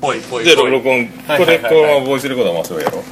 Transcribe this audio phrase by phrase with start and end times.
[0.00, 1.06] ぽいぽいで録音。
[1.26, 3.02] はいこれこのままボイスレコーダー回せばいいやろ。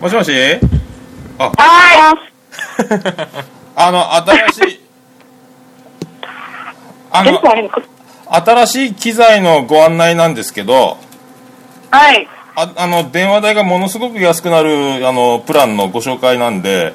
[0.00, 0.32] もしもし？
[1.38, 1.50] あ。
[1.50, 2.16] は
[3.76, 4.80] あの新しい
[7.10, 7.32] あい。
[7.32, 7.40] の
[8.30, 10.98] 新しい機材のご案内なんですけど
[11.90, 12.28] はい。
[12.56, 16.94] ああの電話代がものすごく安くなるあのプランのご紹介なんで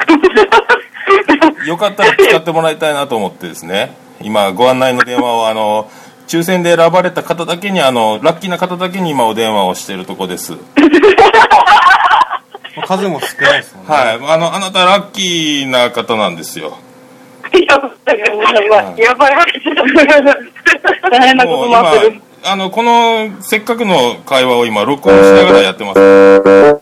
[1.66, 5.90] よかったら使ってもらいたいなと思ってですね今ご案内の電話をあの
[6.26, 10.54] 抽選で選ばれた方だけにあのラッキーな方だけに今お電話をしているとこです
[12.86, 16.78] 数も少ないですもんねはいあのあなたラッキーな方なんですよ
[17.52, 18.98] やばい。
[18.98, 19.34] やばい。
[21.10, 26.78] 大変なこもうとになってあのこのせっかくの会話を今録音しながらやってますあ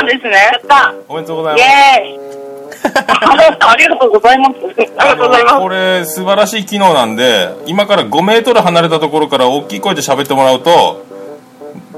[0.00, 0.50] あですね。
[0.52, 0.94] やった。
[1.08, 2.41] おめでとうございイますエーイ。
[2.84, 4.54] ありがとうございます。
[4.98, 11.04] ありがとうございあのこまれ素晴らしい機能なんで今から5メートル離れたところから大きい声で喋ってもらうと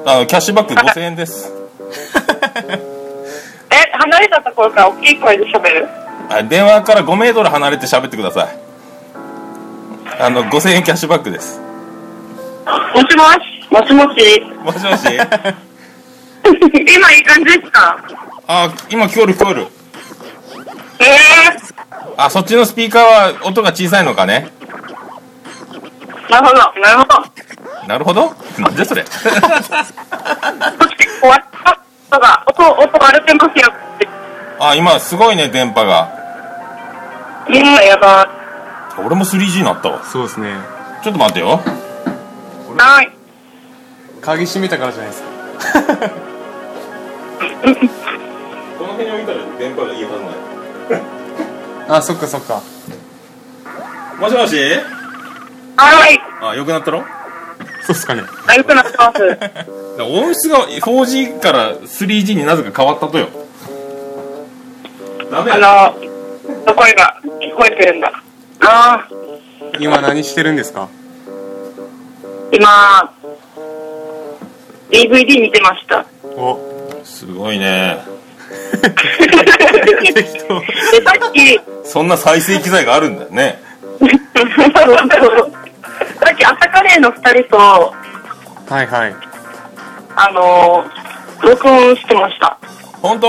[0.06, 1.52] あのキャッシュバック5000円ですす。
[3.70, 5.88] え、離れたところから大きい声で喋る？
[6.28, 8.48] はい電話から5メートル離れて喋ってください
[10.20, 11.60] あの5000円キャッシュバックです
[12.94, 13.38] もしもし？
[13.70, 14.40] もしもし？
[14.64, 15.08] もしもし
[16.94, 17.96] 今いい感じですか？
[18.46, 19.83] あ今聞こえる聞こえるええ
[22.16, 24.50] あそっちのスピーカーは音が小さいのかね？
[26.28, 26.30] ー。
[26.30, 26.58] なるほど。
[26.80, 27.86] なるほど。
[27.88, 28.34] なるほど？
[28.58, 29.04] なんでそれ？
[29.04, 29.28] そして、
[31.20, 31.80] 終わった。
[32.10, 34.08] 音が、音、音割れてますよって。
[34.60, 36.08] あ今すごいね電波が
[37.48, 38.30] うん、やば
[39.04, 40.54] 俺も 3G になったわそうですね
[41.02, 41.50] ちょっと待ってよい。
[42.78, 43.10] はい。
[44.20, 45.28] 鍵閉めたからじゃないですか
[48.78, 50.53] この辺に置いたら電波がいいはずない
[51.88, 52.62] あそっかそっか。
[54.20, 54.56] もしもし？
[55.76, 56.20] はい。
[56.40, 57.04] あ良くなったろ
[57.86, 58.22] そうっすかね。
[58.46, 59.38] あ、よくなってます。
[60.02, 63.28] 音質が 4G から 3G になぜか変わったとよ。
[65.30, 65.94] ダメあや
[66.66, 68.08] の、声が聞こえてるんだ。
[68.60, 69.08] ああ、
[69.78, 70.88] 今何してるんですか？
[72.52, 73.12] 今、
[74.90, 76.04] DVD 見てました。
[76.36, 76.58] お。
[77.04, 77.98] すごいね。
[78.06, 78.13] で、
[81.04, 83.60] さっき、そんな再生機材があるんだよね
[86.22, 87.56] さっき朝カレーの二人と、
[88.68, 89.14] はいはい
[90.16, 92.56] あのー、録音してました。
[93.02, 93.28] 本当？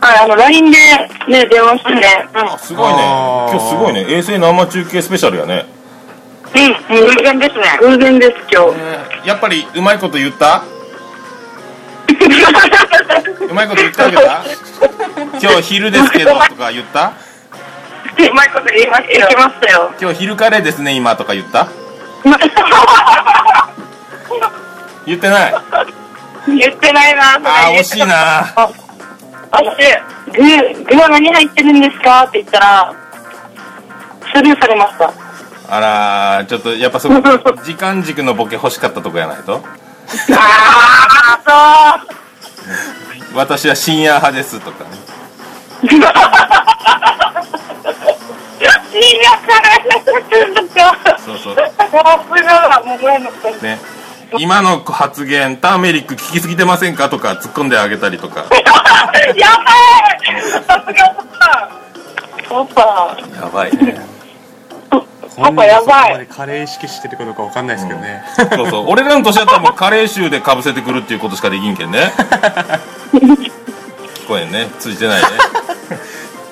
[0.00, 0.78] はい、あの、LINE で
[1.26, 2.28] ね、電話してね。
[2.58, 2.98] すごいね
[3.50, 5.66] 今日すごいね衛星生中継スペシャルやね
[6.54, 6.96] うん。
[6.96, 7.78] うん、偶然ですね。
[7.80, 8.72] 偶然です、今
[9.22, 9.28] 日。
[9.28, 10.62] やっぱりうまいこと言った？
[13.50, 14.44] うまいこと言ってあげた？
[15.40, 17.12] 今日昼ですけどとか言った？
[18.18, 19.28] うまいこと言いましたよ。
[19.38, 19.92] ましたよ。
[20.00, 21.68] 今日昼カレーですね今とか言った？
[25.06, 25.54] 言ってない？
[26.58, 28.40] 言ってないな、あー惜しいな。
[28.56, 28.68] あ、
[29.52, 32.24] そして、具、具は何入ってるんですか？
[32.24, 32.94] って言ったら、
[34.34, 35.12] スルーされました。
[35.70, 37.14] あらーちょっとやっぱそこ
[37.62, 39.62] 時間軸のボケ欲しかったとこやないと？
[41.46, 42.02] あ
[43.34, 44.90] 私は深夜派ですとかね。
[45.82, 46.04] ー、そう。
[48.94, 49.46] いいやか
[51.18, 51.56] そうそう
[53.62, 53.78] ね
[54.38, 56.48] 今の発言ターメリック効きす。
[56.48, 60.92] ぎてませんかとか突っ込んであげたりとかやばいさす。
[60.92, 61.16] が
[62.48, 63.16] パパ。
[63.36, 64.17] やばいね
[65.36, 66.02] パパやばい。
[66.02, 68.86] そこまでカレー意識してるかどうかわかんないですけどね、そうそう。
[68.88, 72.12] 俺らの年だったらもうカレー臭でかぶせてくるっていうことしかできんけんね。
[73.12, 74.68] 聞こえんね。
[74.78, 75.28] 通じてないね。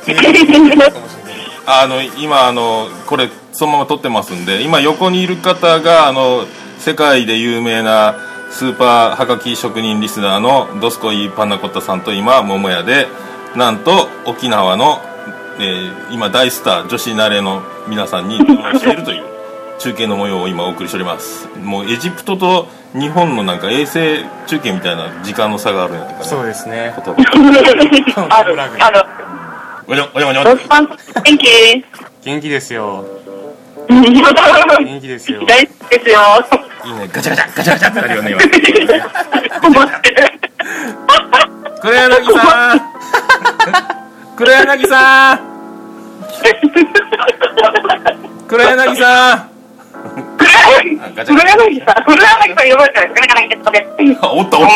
[1.66, 6.46] あの今あのこれそのまま撮ってますんで今横にいる方があの
[6.78, 8.14] 世界で有名な
[8.50, 13.08] スーパーはがき職人リスナーのドスコイパンナコッタさんと今桃屋で
[13.56, 15.00] なんと沖縄の、
[15.58, 19.24] えー今大スター女子慣れの皆さんに電話しているという
[19.78, 21.48] 中継の模様を今お送りしております。
[21.58, 26.24] もうエジプトと日本のなんか衛星中継みたいな時間の差があるんやとかね。
[26.24, 26.94] そうですね。
[27.04, 29.04] 言葉ある、ある。
[29.88, 30.96] おにょおにょおにょロスパン元
[31.38, 31.84] 気？
[32.24, 33.04] 元気ですよ。
[33.88, 34.00] 大
[34.84, 35.40] 元気ですよ。
[35.40, 36.20] 好きですよ。
[36.86, 37.08] いいね。
[37.12, 38.40] ガチャガチャガチャガチャってなるよね今。
[39.60, 40.40] 困ってる。
[41.82, 42.80] 黒柳さん
[44.36, 45.40] 黒柳さん。
[48.46, 49.48] 黒柳さん。
[50.36, 52.70] 黒柳さん、黒柳さん。
[52.70, 54.18] 呼ばれたら、黒柳ですね。
[54.20, 54.74] あおったおった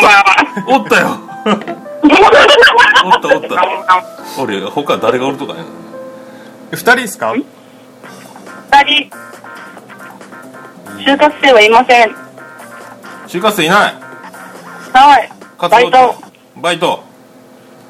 [0.67, 1.19] おったよ
[2.03, 4.03] おったおった
[4.41, 5.63] 俺他誰がおるとかね
[6.71, 7.43] 二人ですか二
[8.83, 9.09] 人、
[11.05, 12.15] 就活生はいません。
[13.27, 13.93] 就活生いない
[14.93, 15.29] はい。
[15.69, 16.15] バイト。
[16.57, 17.03] バイト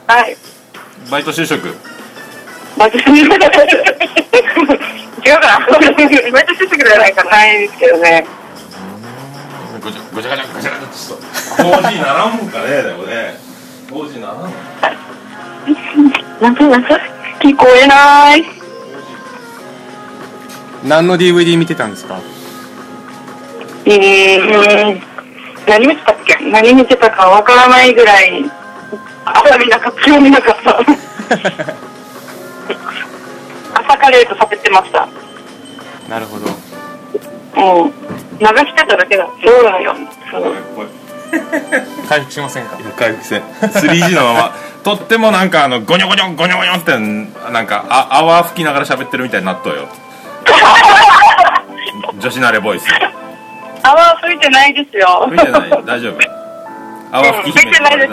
[0.08, 0.36] はい。
[1.10, 1.76] バイト就職
[2.78, 3.64] バイト違うかなバ
[6.42, 8.26] イト就職じゃないかないですけどね。
[9.84, 10.72] ごちゃごちゃごちゃごちゃごちゃっ
[11.58, 13.36] と 4G ならんもんかねでもね
[13.90, 14.38] 4G ならん
[16.42, 17.00] なんかなんか
[17.40, 18.44] 聞こえない。
[20.84, 22.20] 何の DVD 見てたんですか
[23.86, 25.02] うーん。
[25.68, 28.44] 何見てたっけ何見てたかわからないぐらい、
[29.26, 30.80] 朝見なかった、今日見なかった。
[33.80, 35.08] 朝カレーと喋ってました。
[36.10, 36.48] なるほど。
[37.60, 37.92] もう、
[38.40, 39.28] 流してただけだ。
[39.44, 39.96] そうだよ。
[40.32, 40.56] そう。
[42.10, 42.78] 回復しませんか？
[42.98, 43.42] 回復せん。
[43.42, 44.52] 3G のまま。
[44.84, 46.98] とってもなんかあのゴニョゴニョゴニョゴニョって
[47.52, 49.88] なんかあ泡吹きながら喋ってるみたいになっとうよ。
[52.20, 52.88] 女子慣れボイス。
[53.84, 55.28] 泡吹いてないですよ。
[55.30, 56.18] 吹いてない大丈夫。
[57.12, 58.12] 泡吹き姫吹いてないです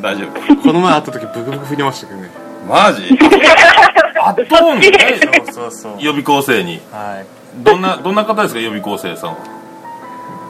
[0.00, 0.56] 大丈夫。
[0.56, 2.30] この前会った時ブクブク振りましたけどね。
[2.68, 3.08] マジ？
[4.22, 5.92] あっとんのそうそうそう。
[5.98, 6.80] 予備校生に。
[6.92, 7.26] はい。
[7.64, 8.60] どんなどんな方ですか？
[8.60, 9.30] 予備校生さん。
[9.30, 9.36] は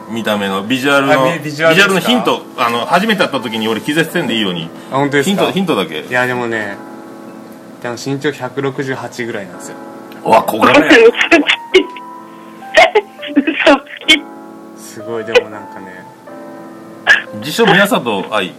[0.09, 0.63] 見た目の。
[0.63, 2.41] ビジュアルのあビビジュアルのヒント。
[2.57, 4.69] あの初めて会った時に俺気絶せんでいいように。
[4.91, 5.35] あ本当ですか？
[5.35, 6.01] ヒントヒントだけ。
[6.01, 6.75] いやでもね
[7.81, 9.75] でも身長168ぐらいなんですよ。
[10.25, 10.87] うわ小柄嘘。
[10.89, 10.95] ね。
[14.77, 16.03] すごいでもなんかね
[17.35, 18.51] 自称宮里愛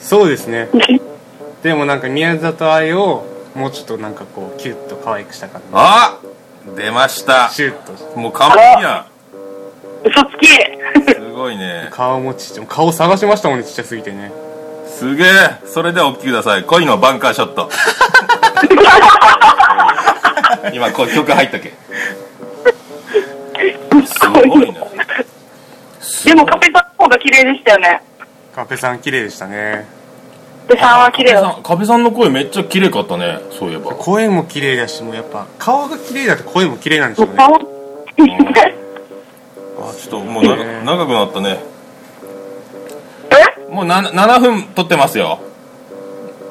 [0.00, 0.68] そうですね。
[1.62, 3.24] でもなんか宮里愛を
[3.54, 6.16] もうちょっとなんかこうキュッと可愛くした感あ
[6.76, 7.48] 出ました。
[7.50, 7.72] じシュッ
[8.12, 8.18] と。
[8.18, 9.04] もう完璧や
[10.04, 10.46] 嘘つき。
[11.12, 11.88] すごいね。
[11.90, 14.32] 顔もちっちゃい顔探しましたもんねちっちゃすぎてね。
[14.86, 15.28] すげえ。
[15.66, 16.64] それではお聞きください。
[16.64, 17.68] 恋のバンカーショット。
[20.72, 21.72] 今こう曲入ったけ。
[24.06, 24.74] すごいね
[26.24, 28.02] でもカペさんの方が綺麗でしたよね。
[28.60, 29.86] カペさん綺麗でしたね。
[30.68, 31.58] カペさんは綺麗だ。
[31.62, 33.92] カペさんの声めっちゃ綺麗かったねそういえば。
[33.92, 37.36] 声も綺麗だしもうやっぱ顔が綺麗だと声も綺麗なんでしょうね。
[37.36, 37.64] 顔あちょ
[40.08, 41.58] っともうなね長くなったね。
[43.30, 43.72] え？
[43.72, 45.40] もうな7分撮ってますよ。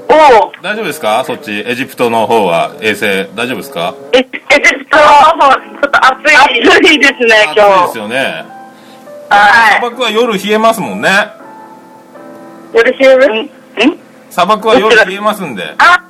[0.09, 0.13] お
[0.47, 0.51] お。
[0.63, 1.23] 大丈夫ですか？
[1.25, 1.51] そっち。
[1.51, 2.73] エジプトの方は。
[2.81, 3.93] 衛星大丈夫ですか？
[4.13, 6.35] え、え、ちょっと、ちょっと暑い。
[6.35, 7.97] 暑いですね、暑いです今日。
[7.99, 8.45] よね。
[9.29, 11.09] は砂漠は夜冷えますもんね
[12.73, 12.77] い。
[12.77, 13.87] よろしい。
[13.87, 13.97] んん。
[14.29, 15.75] 砂漠は夜冷えますんで。
[15.77, 16.03] あ、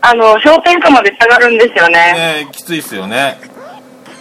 [0.00, 2.44] あの、氷点下まで下がるんですよね。
[2.44, 3.38] ねきついっすよね。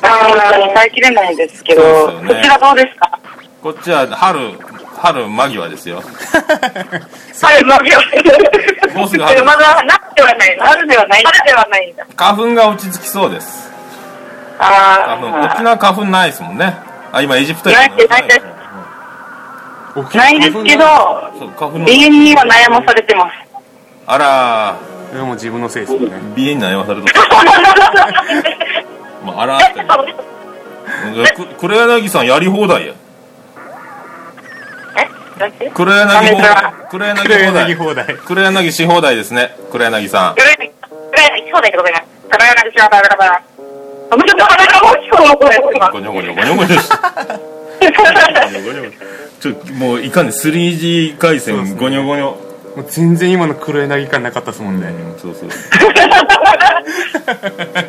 [0.02, 2.36] あー耐えきれないですけど、そうですよね。
[2.36, 3.20] こちらどうですか？
[3.62, 4.52] こっちは春
[4.98, 5.98] 春間際ですよ。
[5.98, 7.80] はい、まあ、
[8.98, 9.44] もうすぐ春。
[9.46, 10.58] まだ、なってはない。
[10.60, 11.24] 春ではない。
[11.24, 12.06] 春ではないんだ。
[12.18, 13.72] 花粉が落ち着きそうです。
[14.60, 16.76] あ花粉沖縄花粉ないですもんね。
[17.12, 18.40] あ今エジプトないですないです。
[18.40, 18.46] 沖
[20.14, 23.34] ないですけど、鼻炎には悩まされてます。
[24.08, 24.76] あら。
[25.10, 26.08] それはもう自分のせいですよね。
[26.10, 27.08] 鼻炎に悩まされと
[29.24, 31.46] まあ、あらーって。
[31.60, 32.94] 黒柳さんやり放題や。
[34.98, 35.08] え
[35.40, 35.70] だって？
[35.74, 36.74] 黒柳放題。
[36.90, 37.70] 黒柳黒放題。
[37.70, 38.06] 柳放題。
[38.26, 39.56] 黒柳し放題ですね。
[39.72, 40.36] 黒柳さん。
[40.36, 40.72] それ、それ、
[41.54, 41.94] そうだけどね。
[42.32, 43.42] それは何しようか、だから。
[44.12, 44.28] あ、もう。
[44.28, 45.24] ちょっと鼻がもう聞こ
[45.54, 46.96] えます今ゴニョゴニョゴニョゴニョして
[49.44, 55.50] ちょもういかんね 3G 回線ゴニョゴニョもう全然今の黒柳感なかったですもんね、うんそうそう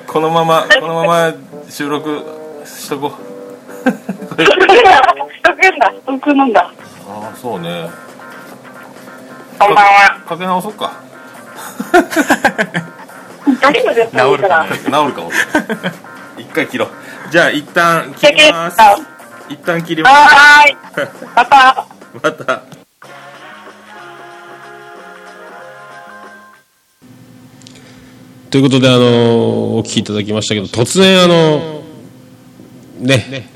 [0.08, 1.34] このままこのまま
[1.68, 2.24] 収録
[2.66, 4.68] しとこうしとくん
[5.78, 6.72] だ、しとくなんだ。
[7.06, 7.88] ああそうね
[9.60, 10.20] こんばんは。
[10.26, 11.00] かけ直そうか
[13.60, 15.30] 大丈夫ですか治るかな治るかも
[16.36, 16.88] 一回切ろう
[17.30, 19.13] じゃあ一旦切ります。
[19.48, 20.76] 一旦切りますはーい。
[21.34, 21.86] また。
[22.22, 22.62] また
[28.50, 31.82] ということで、あのお聞きいただきましたけど、突然、あの
[33.00, 33.48] ね、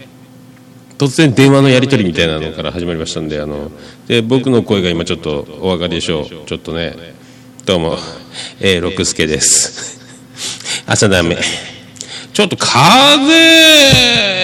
[0.99, 3.71] 突然電話のやり取りみたいなのから始まりましたんで、あの
[4.09, 6.27] で僕の声が今ちょっとお分かりでしょう。
[6.47, 6.97] ちょっとね、
[7.65, 7.97] どうも、
[8.61, 10.01] えー、六助です。
[10.85, 11.39] 朝ダメ。
[12.39, 12.71] ちょっと風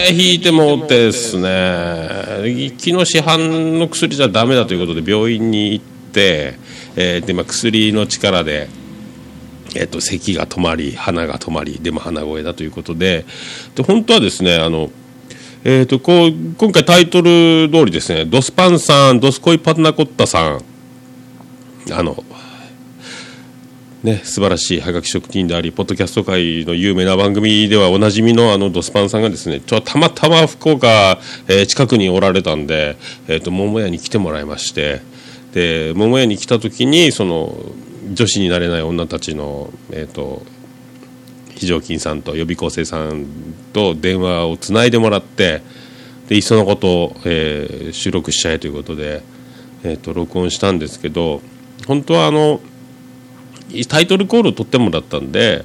[0.09, 2.09] 邪ひいてもってですね、
[2.77, 6.59] 昨日市販の薬じゃダメだということで病院に行って、
[6.97, 8.69] えーで、まあ、薬の力で、
[9.77, 13.27] えっと咳が止まり鼻が止まりでも鼻声だということで
[13.77, 14.91] で本当はですねあの、
[15.63, 20.65] えっとこう今回タイトル通りですねドスパンさんドスコイパナコッタさん
[21.93, 22.25] あの
[24.05, 31.19] ね、素晴らしいはがき職人であり、ポッドキャスト界の有名な番組ではおなじみのあのドスパンさんがですね、ちょたまたま福岡、
[31.49, 35.01] えー近くにおられたんで、えっ、と、桃屋に来てもらいまして、
[35.55, 37.57] で、桃屋に来た時に、その、
[38.13, 40.43] 女子になれない女たちの、えっ、と、
[41.55, 43.25] 非常勤さんと予備校生さん
[43.73, 45.63] と電話をつないでもらって
[46.29, 49.23] でいっそのことを、えー収録しちゃえということで、
[49.85, 51.41] えー、と録音したんですけど
[51.87, 52.61] 本当はあの
[53.88, 55.64] タイトルコールを取ってもらったんで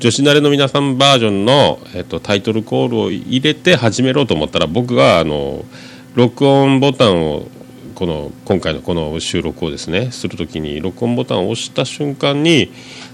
[0.00, 5.64] 女子慣れの皆さんバージョンの、えー、とタイトルコールを入れて始めろうと思ったら僕があの
[6.14, 7.48] 録音ボタンを
[7.96, 12.70] この今回のこの収録をですねするときに録音ボタンを押した瞬間に、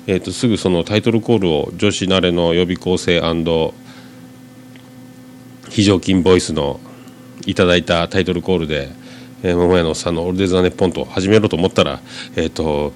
[0.06, 3.20] えー、とすぐそのタイトルコールを女子慣れの予備校生
[5.70, 6.80] 非常勤ボイスの
[7.46, 8.90] いただいたタイトルコールで
[9.42, 12.00] 「えー、桃屋のおっさんのオールデザーネポン」と始めろと思ったら
[12.36, 12.92] えっ、と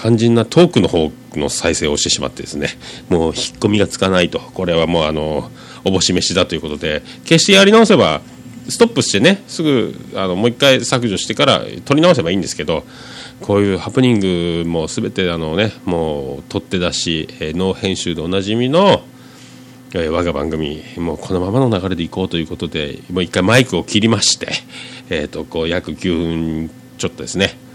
[0.00, 2.68] 肝心なトークの方の再生をしてしまってですね
[3.08, 4.38] もう引っ込みがつかないと。
[4.38, 5.50] これはもうあの
[5.84, 8.20] おぼし飯だということで決してやり直せば
[8.68, 12.84] ストップしてねすぐあのもう一回削除してから取り直せばいいんですけど
[13.40, 19.02] こういうハプニングも全てあのねもう取って出し、えーノ編集でおなじみの
[19.94, 24.48] えー我が番組もうこのままの流れでいこうということでもう一回マイクを切りまして、
[25.08, 27.67] えー、とこう約9分ちょっとですね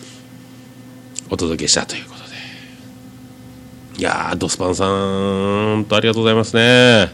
[1.34, 2.24] お届けしたということで。
[3.98, 7.12] いやードスパンさんとありがとうございますね。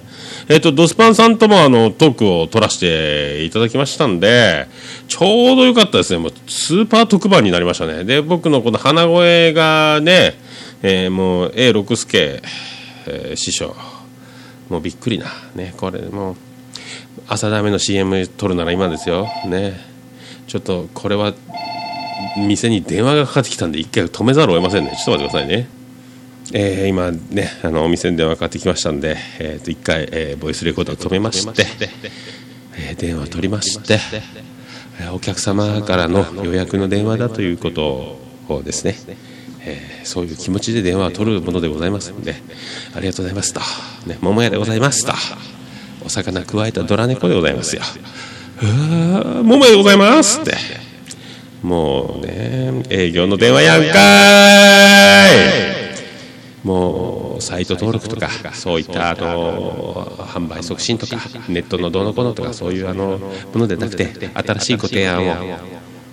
[0.50, 4.68] えっ、とドスパンさんともあのトークを取らせていただきましたんで
[5.08, 6.20] ちょうどよかったですね。
[6.20, 8.04] もうスーパー特番になりましたね。
[8.04, 10.34] で僕のこの鼻声がね、
[10.82, 12.42] えーもう A 六助、
[13.08, 13.74] えー師匠。
[14.70, 16.36] もうびっくりな、ね、これもう
[17.28, 19.80] 朝ダメの CM 撮るなら今ですよ、ね、
[20.48, 21.34] ちょっとこれは
[22.48, 24.92] 店に電話がかかってきたんで一回止めざるを得ませんね。
[24.92, 25.70] ちょっと待ってくださいね、
[26.54, 31.66] えー今ねあのお店に電話かかってきましたんで、えーと一回、えーボイスレコーダーを止めまして、
[32.78, 34.00] えー電話を取りまして、
[35.00, 38.96] えーお客様からの予約の電話だということをですね。
[39.62, 42.36] えーそういう気持ちで電話を取るものでございますので
[42.96, 43.60] ありがとうございますと、
[44.08, 45.14] ね、桃屋でございますと。
[46.04, 47.82] お魚加えたドラ猫でございますよ。
[48.64, 50.89] うわ桃屋でございますって。
[51.64, 55.70] もうね営業の電話やんかーい。
[56.64, 61.16] もうサイト登録とかそういったあの販売促進とか
[61.48, 65.32] ネットのどうのこうのとかそういうあのものでなくて新しいご提案を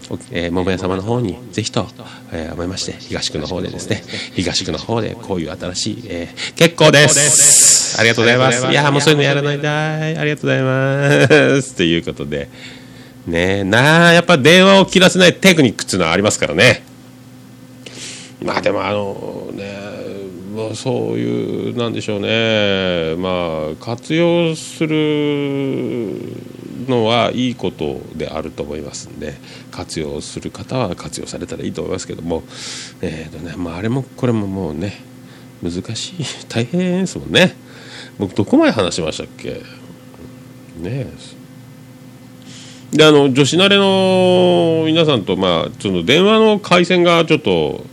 [0.08, 1.88] おえー桃屋様の方にぜひと、
[2.32, 4.02] えー思いまして東区の方でですね
[4.34, 7.98] 東区の方でこういう新しい、えー結構です。
[7.98, 8.66] ありがとうございます。
[8.66, 10.16] いやーもうそういうのやらないだい。
[10.16, 11.74] ありがとうございます。
[11.74, 12.48] ということで
[13.26, 13.64] ねえ。
[13.64, 16.84] なあやっぱ電話を切らせないテクニックっていうのはありますからね。
[18.42, 19.74] まあでもあのね
[20.54, 26.18] まあそういうなんでしょうねまあ活用する
[26.86, 29.34] のはいいことであると思いますんで
[29.70, 32.44] 活用する方は活用されたらいいと思いますけども。
[33.00, 35.02] えーとねまああれもこれももうね
[35.62, 37.56] 難しい大変ですもんね。
[38.18, 39.50] 僕どこまで話しましたっけ？
[39.50, 39.60] ね
[40.84, 41.06] え
[42.92, 47.84] であの女子慣れの皆さんと、まあ、その電話の回線がちょっと,、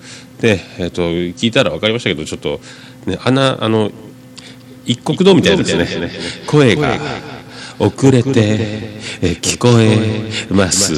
[0.41, 2.59] ねえっと聞いたら分かりましたけどちょっと、
[3.05, 3.91] ね、穴あの
[4.85, 5.88] 一国道みたいですね。
[6.45, 7.00] 声が
[7.79, 10.93] 遅れて、えー聞こえます、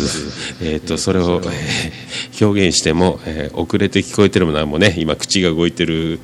[0.62, 6.20] えー、とそれを、えー表現しても、えー遅れて聞こえてるものはもうね今口が動いてる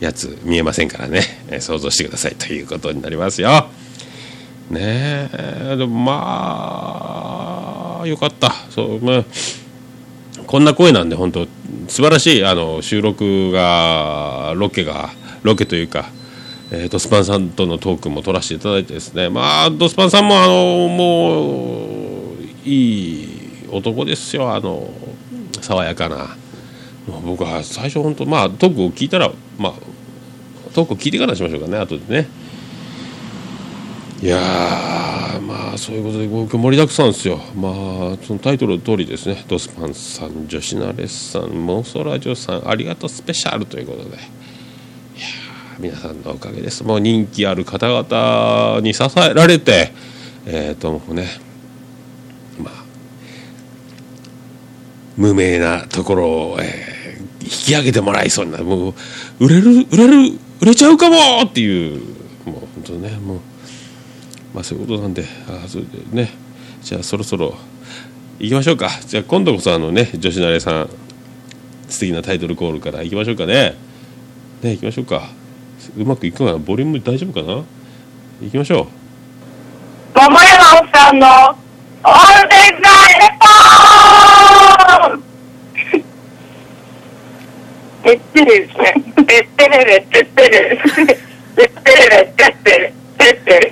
[0.00, 3.66] やつ見えませんからね、えー想像してくださいということになりますよ。
[4.70, 7.30] ねえでもま
[8.02, 8.52] あよかった。
[8.70, 9.24] そうまあ
[10.46, 11.46] こんな声なんで本当
[11.88, 15.10] 素晴らしいあの収録がロケが
[15.42, 16.10] ロケというか、
[16.70, 19.28] えードスパンさんとのトークも取らせていただいてですね。
[19.28, 23.28] まあドスパンさんもあのもういい
[23.70, 24.54] 男ですよ。
[24.54, 24.90] あの
[25.60, 26.36] 爽やかな。
[27.24, 29.72] 僕は最初本当まあトークを聞いたらまあ
[30.72, 32.28] トークを聞いてからしましょうかね後でね。
[34.22, 34.38] いや
[35.42, 37.38] まあそういうことで僕盛りだくさんですよ。
[37.56, 37.72] まあ
[38.24, 39.44] そのタイトルの通りですね。
[39.48, 42.68] ドスパンさん女子ナレスさんモンストラジオさん。
[42.68, 44.10] ありがとうスペシャルということで。
[44.10, 44.16] いや
[45.80, 46.84] 皆さんのおかげです。
[46.84, 49.92] もう人気ある方々に支えられて
[50.46, 51.26] えっ、ともね
[52.62, 52.84] まあ
[55.16, 57.02] 無名なところを、えー
[57.42, 58.94] 引き上げてもらいそうなもう
[59.40, 62.00] 売れる売れる売れちゃうかもっていう。
[62.44, 63.40] もう本当ねもう
[64.54, 66.30] まあそういうことなんであそれでね
[66.82, 67.54] じゃあそろそろ
[68.38, 70.88] 行きましょうかじゃあ今度こそあのね女子慣れさん
[71.88, 73.74] 素敵なタイトルコールから行きましょうかね
[74.62, 75.28] ね行きましょうか
[75.96, 76.58] うまくいくかな？
[76.58, 77.64] ボリューム大丈夫かな？
[78.40, 78.86] 行きましょう
[80.14, 81.26] 桃山さんの
[82.04, 82.76] オールデイ・レ
[83.38, 85.22] ポーン
[88.02, 88.84] てってれですね。
[89.14, 90.76] てってれれ、てってれ。
[90.76, 92.92] てってれれ、てってれ。
[93.16, 93.71] てってれ。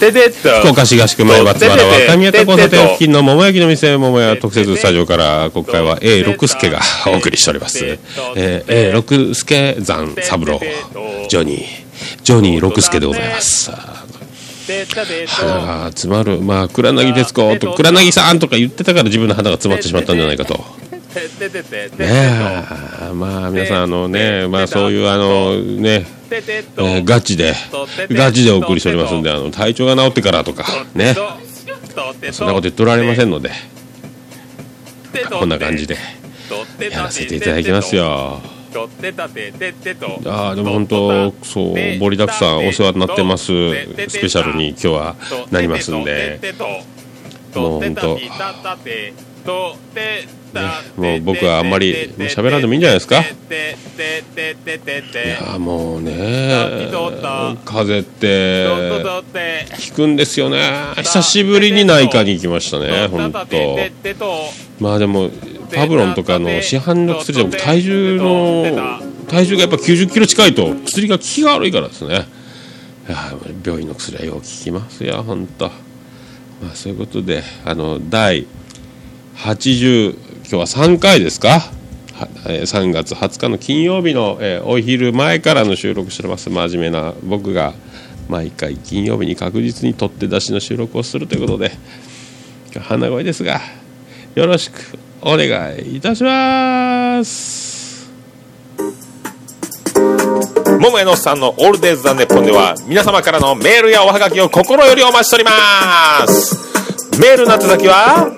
[0.00, 10.58] 福岡市合宿前松原若宮田交差点付近の桃焼きの店桃屋特設スタジオから今回は A 六助がお送りしております、えー、A 六助山三郎。
[11.28, 11.90] ジョニー
[12.24, 13.70] ジョニー六助でございます。
[15.26, 16.40] 鼻が詰まる。
[16.40, 17.74] まあ黒柳徹子と。
[17.74, 20.64] 黒柳さんとか言ってたから自分の鼻が詰まってしまったんじゃないかと
[21.98, 27.54] ねえまあ皆さんあのねまあそういうあのねえーガチで
[28.10, 30.64] ガチでお送りしておりますんであの体調が治ってからとか
[30.94, 31.14] ね。
[32.32, 33.50] そんなこと言っておられませんので
[35.30, 35.96] こんな感じで
[36.90, 38.40] やらせていただきますよ。
[40.26, 43.46] ああでも本当そう盛りだくさんお世話になってます。
[43.46, 45.16] スペシャルに今日は
[45.50, 46.38] なりますんで。
[47.54, 48.16] もう本当
[50.96, 53.20] もう僕はあんまり喋らんでもいいんじゃないですか。
[53.20, 53.24] い
[55.52, 56.88] やもうね
[57.64, 58.66] 風邪って
[59.90, 60.70] 効くんですよね。
[60.96, 63.78] 久しぶりに内科に行きましたね本当。
[64.80, 65.30] まあでも
[65.72, 72.26] パブロンとかの市販の薬でも体重の体重がやっぱ90キロ近いと薬が効きが悪いからですね。
[73.08, 73.32] いや
[73.64, 75.66] 病院の薬はよう効きますよ本当。
[75.66, 78.46] まあそういうことであの第
[79.44, 81.60] 80今日は3回ですか？
[82.14, 86.50] はえー3月20日の金曜日の、えーお昼前からの収録してます。
[86.50, 87.72] 真面目な僕が
[88.28, 91.72] 毎回金曜日に確実に取って出しの収録をするということで
[92.72, 93.60] 今日鼻声ですが
[94.34, 94.78] よろしく
[95.22, 98.10] お願いいたします。
[100.80, 107.18] 桃屋のさんのオールデイズ・ザ・ネッポンでは皆様からのメールやおはがきを心よりお待ちしております。
[107.20, 108.30] メールの宛先は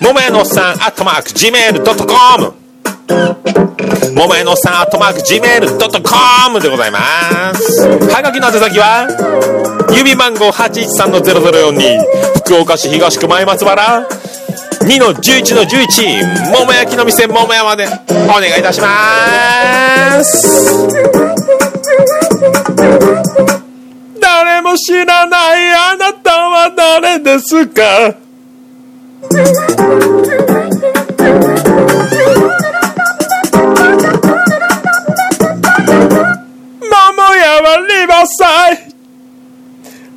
[0.00, 2.52] 桃屋のさんアットマーク Gmail.com
[4.14, 7.86] 桃屋のおっさんアットマーク Gmail.com でございます。
[7.86, 9.06] はがきの宛先は
[9.90, 11.98] 郵便番号813-0042
[12.44, 14.08] 福岡市東区前松原。
[14.80, 17.88] 2の11の11桃焼きの店桃屋までお
[18.40, 20.88] 願いいたします。
[24.20, 28.14] 誰も知らないあなたは誰ですか？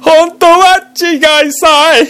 [0.02, 2.08] 本当は違いさい。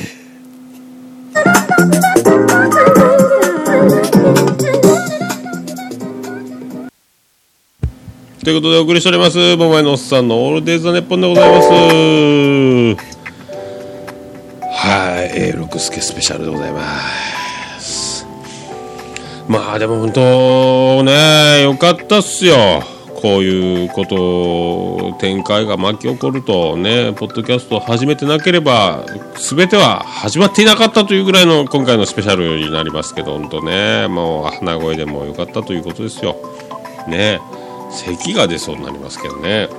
[8.44, 9.56] ということでお送りしております。
[9.56, 11.62] 桃屋のおっさんのオールデイズ・ザ・ネッポンでございま
[12.98, 13.11] す。
[14.84, 16.82] はい A6 スケスペシャルでございま
[17.80, 18.26] す。
[19.48, 22.56] まあでも本当ねよかったっすよ。
[23.22, 36.38] こういうこと展開が巻き起こるとねポッドキャストを始めてなければ全ては始まっていなかったというぐらいの今回のスペシャルになりますけど本当ねもう鼻声でもよかったということですよ。
[37.08, 37.40] ね
[37.92, 39.70] 咳が出そうになりますけどね。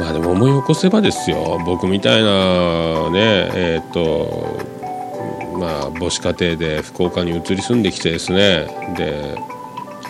[0.00, 1.60] まあでも思い起こせばですよ。
[1.66, 4.58] 僕みたいなねえっ、と
[5.58, 8.66] まあ母子家庭で福岡に移り住んできてですね。
[8.96, 9.36] で、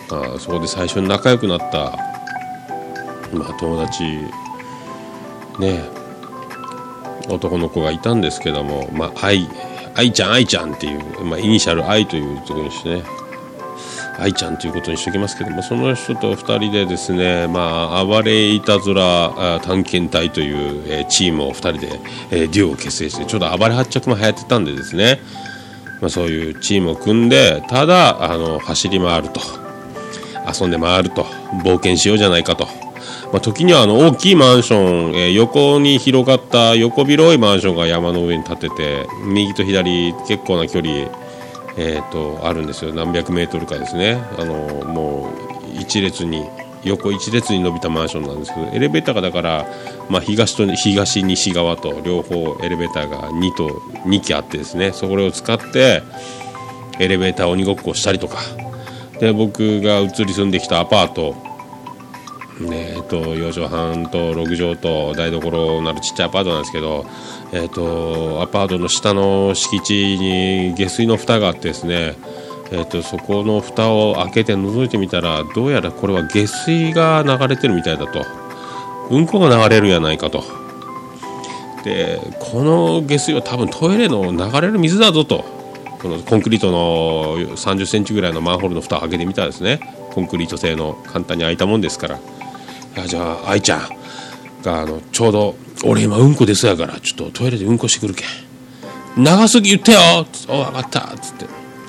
[0.09, 1.97] まあ、そこで最初に仲良くなった、
[3.33, 4.03] まあ、友達
[5.59, 5.83] ね
[7.27, 9.49] 男の子がいたんですけどもまあ愛
[9.95, 13.03] 愛ちゃん愛ちゃんっていう、まあ、イニシャル愛というところにしてね
[14.21, 25.19] 愛ちゃんということにしておきますけどもその人と2人でですね、まあ、暴れいたずら探検隊という、えーチームを2人で、えーデュオを結成してちょうど暴れ発着も流行ってたんでですね、
[25.99, 29.41] まあ、そういうチームを組んでただあの走り回ると
[30.47, 31.23] 遊んで回ると
[31.63, 32.67] 冒険しようじゃないかと。
[33.31, 41.09] まあ、時にはあの大きいマンション、えー横に広がった横広いマンションが山の上に建てて右と左結構な距離
[41.77, 42.93] えー、とあるんですよ。
[42.93, 44.21] 何百メートルかですね。
[44.37, 44.53] あの
[44.85, 46.45] もう一列に
[46.83, 49.67] 横一列に伸びたマンションなんですけどエレベーターがだから、
[50.09, 53.69] まあ、東と東西側と両方エレベーターが2と
[54.05, 54.91] 2機あってですね。
[54.91, 56.01] それを使って
[56.99, 58.37] エレベーター鬼ごっこをしたりとか。
[59.19, 61.35] で僕が移り住んできたアパート
[62.61, 67.05] ねえっと4畳半と6畳と台所なるちっちゃいアパートなんですけど、
[67.53, 72.15] えっとアパートの下の敷地に下水の蓋があってですね、
[72.71, 78.25] えっとそこの蓋を開けて覗いてみたらどうやらこれは下水が流れてるみたいだと。
[79.09, 80.43] うんこが流れるやないかと。
[81.83, 85.43] でこの下水は多分トイレの流れる水だぞと。
[86.01, 89.79] このコンクリートの3 0センチぐらいのマンホールの蓋を開けてみたらですね
[90.13, 92.19] コンクリート製の簡単に開いたもんですから。
[92.95, 93.89] いやじゃあ愛ちゃん
[94.63, 99.23] があのちょうど俺今うんこですやからちょっとトイレでうんこしてくるけん。
[99.23, 100.25] 長すぎ言ってよ。
[100.31, 100.99] つってお分かった。
[100.99, 101.45] っつって。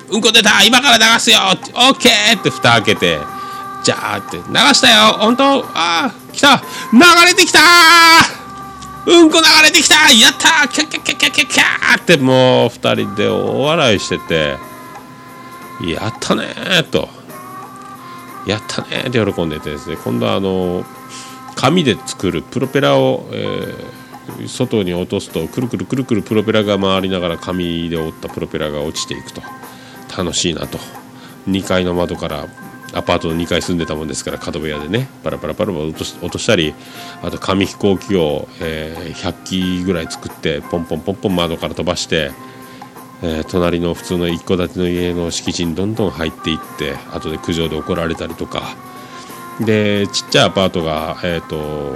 [0.09, 0.63] うんこ出た。
[0.63, 3.19] 今から流すよオッケーって蓋開けて。
[3.83, 4.37] じゃあって。
[4.37, 5.13] 流したよ。
[5.19, 5.65] 本当？
[5.65, 6.63] ああ来た。
[6.91, 7.59] 流れてきた
[9.05, 10.11] うんこ流れてきた。
[10.11, 14.57] やったキャッキャッキャッキャッキャキャってもう二人で大笑いしてて。
[15.85, 16.45] やったね
[16.89, 17.09] と。
[18.47, 19.05] やったね。
[19.07, 19.97] って喜んでてですね。
[20.03, 20.83] 今度はあの
[21.55, 24.03] 紙で作るプロペラを、えー
[24.47, 29.41] 外に落とすとくるくるくるくるプロペラが回りながら紙で折ったプロペラが落ちていくと。
[30.17, 30.79] 楽しいなと。
[31.47, 32.47] 2階の窓から
[32.93, 35.09] アパートの2階住んでたもんですから角部屋でね。
[35.23, 36.73] パラパラパラパラ落とし落としたり
[37.21, 42.31] あと紙飛行機を、えー100機ぐらい作ってポンポンポンポン窓から飛ばして、
[43.23, 48.75] えー隣の普通の一戸建ての家の敷地にどんどん入っていって後で苦情で怒られたりとか。
[49.59, 51.95] でちっちゃいアパートが、えー、と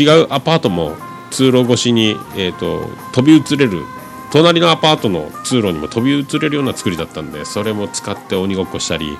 [0.00, 0.94] 違うアパートも
[1.32, 3.82] 通路越しに、えー、と飛び移れる。
[4.32, 9.18] 隣のアパートの通路にも飛び移れるような作りだったんでそれも使って鬼ごっこしたり、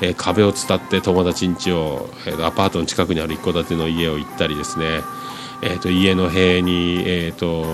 [0.00, 5.02] えー壁を伝って友達ん家を、えーアパートの近くにある一戸建ての家を行ったりですね。
[5.66, 7.64] えー、と家の塀に、えー、と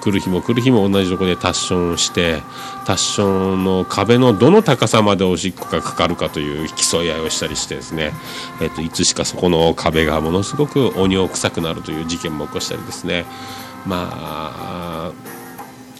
[0.00, 2.40] 来る日も来る日も同じとこでタッションして
[2.86, 8.12] タッションの壁のどの高さまでおしっこがかかるかという競い合いをしたりしてですね、
[8.60, 13.24] えー、といつしかそこの壁がものすごく鬼を臭くなるという事件も起こしたりですね。
[13.86, 15.12] まあ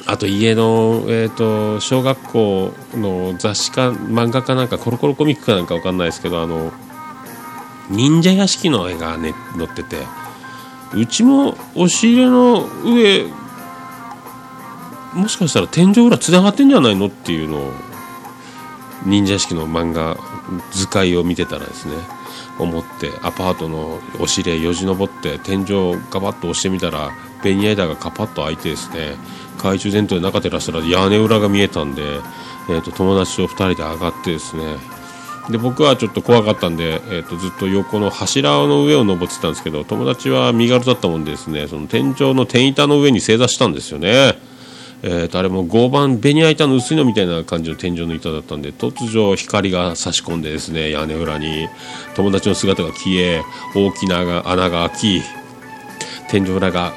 [0.09, 6.73] あと家の、えー、と小学校の雑誌か漫画かなんかコロコロコミックかなんかわかんないですけどあの
[7.91, 9.97] 忍者屋敷の絵が、ね、載ってて
[10.95, 13.27] うちも押し入れの上
[15.15, 17.73] もしかしたら天井裏つながってんじゃないのっていうのを
[19.07, 20.17] 忍者屋敷の漫画
[20.73, 21.95] 図解を見てたらですね
[22.59, 27.11] 思ってアパートの押し入れよじ登って天井ガバッと押してみたら
[27.43, 29.17] ベニヤ板がカパッと開いてですね
[29.57, 32.03] 懐中電灯で中照らしたら屋根裏が見えたんで、
[32.69, 34.77] えー、と友達と2人で上がってですね
[35.51, 44.39] で僕はちょっと怖かったんで、えー、とずっと横の柱の上を登ってたんですけど友達は身軽だったもんですねその天井の天板の上に正座したんですよね。
[45.03, 51.69] えー、とあれも合板ベニヤ板の薄いのみたいな感じの天井の板だったんで突如光が差し込んでですね屋根裏に
[52.15, 53.43] 友達の姿が消え
[53.75, 55.23] 大きな穴が開き
[56.29, 56.95] 天井裏が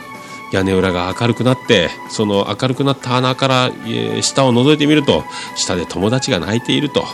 [0.52, 5.24] 屋根裏が明るくなってその明るくなった穴から、え下を覗いてみると
[5.56, 7.06] 下で友達が泣いていると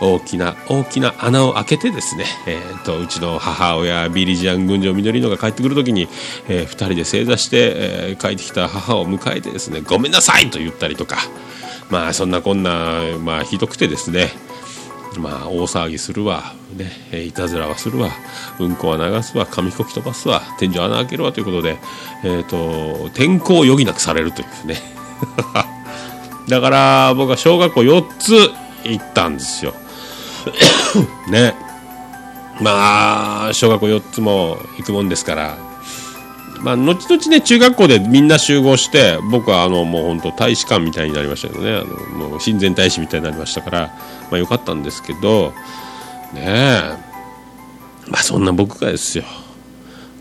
[0.00, 6.08] 大きな大きな穴を開けてですね、えー、とうちの母親ビリジアン群青緑野が帰ってくる時に、
[6.48, 11.16] え2人で正座して、えー帰ってきた母を迎えてですねごめんなさいと言ったりとか
[11.90, 14.30] まあそんなこんな、まあ、ひどくてですね
[15.18, 18.10] まあ大騒ぎするわ、ね、いたずらはするわ
[18.58, 21.78] うんこは流すわ紙飛行機飛ばすわ天井穴開けるわということで、
[22.24, 24.76] えー、と転校を余儀なくされるというね。
[26.48, 28.50] だから僕は小学校4つ
[28.84, 29.74] 行ったんですよ。
[31.30, 31.54] ね。
[32.60, 35.58] まあ小学校4つも行くもんですから。
[36.60, 41.70] まあ後々ね中学校でみんな集合して僕はあのもう本当大使館みたいになりましたけどね。
[41.72, 43.80] あのもう親善大使みたいになりましたから。
[44.30, 45.52] まあよかったんですけど。
[46.34, 46.82] ねえ。
[48.08, 49.24] まあそんな僕がですよ。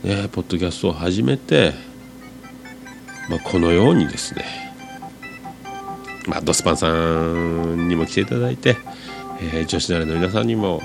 [0.04, 1.74] ねえポッドキャストを始めて
[3.30, 4.68] まあこのようにですね。
[6.28, 8.76] まあ、ドスパンさんにも来ていただいて、
[9.40, 10.82] えー女子大の皆さんにも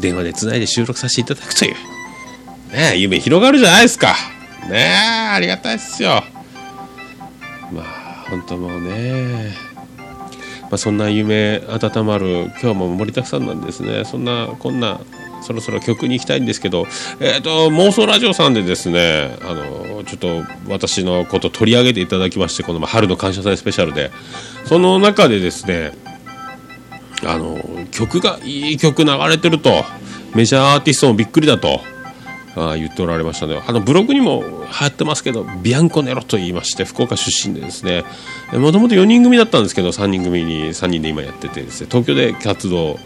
[0.00, 1.74] 電話でつないで収録させていただくという、
[2.72, 4.14] ね、夢広がるじゃないですか。
[4.68, 6.22] ねえ、ありがたいですよ。
[7.72, 9.54] まあ、本当もうね、
[10.62, 14.04] まあ、そんな夢温まる今日も盛りだくさんなんですね。
[14.04, 15.00] そんな、こんな、
[15.42, 16.86] そろそろ曲に行きたいんですけど、
[17.20, 24.10] えっ、と、妄想ラジオさんでですね、あの、ちょっと私のこと取り上げていただきまして、この春の感謝祭スペシャルで、
[24.64, 25.92] その中でですね、
[27.24, 27.58] あの
[27.90, 29.84] 曲がいい曲流れてると
[30.34, 31.80] メジャーアーティストもびっくりだと
[32.56, 33.62] あ言っておられましたね。
[33.66, 38.04] あのブログにも流行ってますけどビアンコネロと言いまして福岡出身でですね。
[38.52, 41.86] もともと4人組だったんですけど3人組に3人で今やっててですね。
[41.90, 42.98] 東京で活動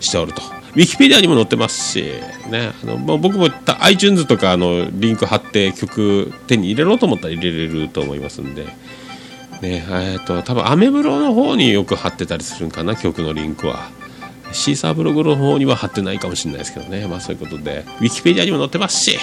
[0.00, 0.42] しておると。
[0.74, 2.02] ウィキペディアにも載ってますし、
[2.50, 3.48] ね、あのまあ、僕も
[3.80, 8.66] iTunes とかあのリンク貼って曲手に入れろうと思ったら入れれると思いますんで、
[9.62, 13.90] ねえー、と多分アメブロの方によく貼ってたりするんかな曲のリンクは。
[14.52, 17.06] シーサーブログの方には貼ってないかもしれないですけどね。
[17.06, 19.18] まあそういうことで、ウィキペディアにも載ってますし、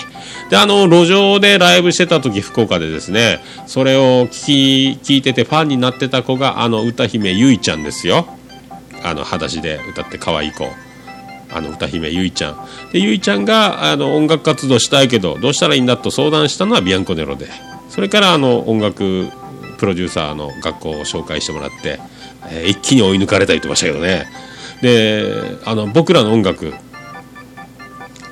[0.50, 8.26] で、あの、路上でライブしてた時、福岡でですね、それを聞き、聞いててファンになってた子が、あの、歌姫ゆいちゃんですよ。
[9.04, 10.68] あの、裸足で歌って可愛い子。
[11.52, 17.48] あの歌姫ゆいちゃんでゆいちゃんがあの音楽活動したいけどどうしたらいいんだと相談したのはビアンコネロで
[17.90, 19.30] それからあの音楽
[19.80, 22.00] プロデューサーの学校を紹介してもらって、
[22.52, 24.28] えー、一気に追い抜かれた言ってましたけどね。
[24.82, 26.74] であの僕らの音楽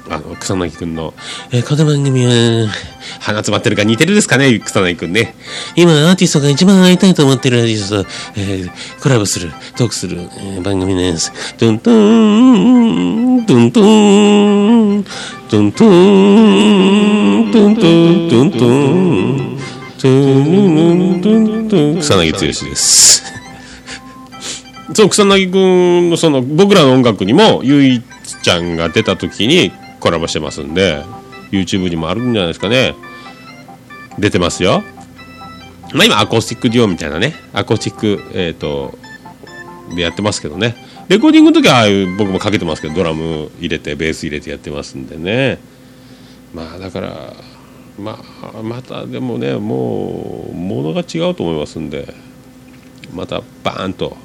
[0.09, 1.13] あの草薙君の、
[1.51, 2.31] えー、この番組は
[3.19, 5.35] 鼻詰まってるか似てるですかね草薙君ね。
[5.75, 11.33] 今アーティストが一番会いたいと思ってるアーティストと、えー、コラボするトークする、えー、番組です。
[11.57, 15.03] ドントンドントン
[15.49, 18.65] ドントンドントンドントンドントント
[19.53, 19.56] ン。
[22.01, 23.23] 草薙剛です。
[24.93, 28.01] そう草薙君のその僕らの音楽にもゆい
[28.41, 31.03] ちゃんが出た時にコラボしてますんで
[31.51, 32.95] YouTube にもあるんじゃないですかね。
[34.17, 34.83] 出てますよ。
[35.93, 37.33] まあ今アコースティックデュオみたいなね。
[37.53, 38.97] アコースティックえっ、ー、と
[39.95, 40.75] でやってますけどね。
[41.07, 45.59] レコーディングの時はああいう僕もかけてますけどドラム入れてベース入れてやってますんでね。
[46.53, 47.33] まあだから
[47.97, 48.19] ま
[48.53, 52.13] あまたでもねもうものが違うと思いますんで
[53.13, 54.15] またバーンと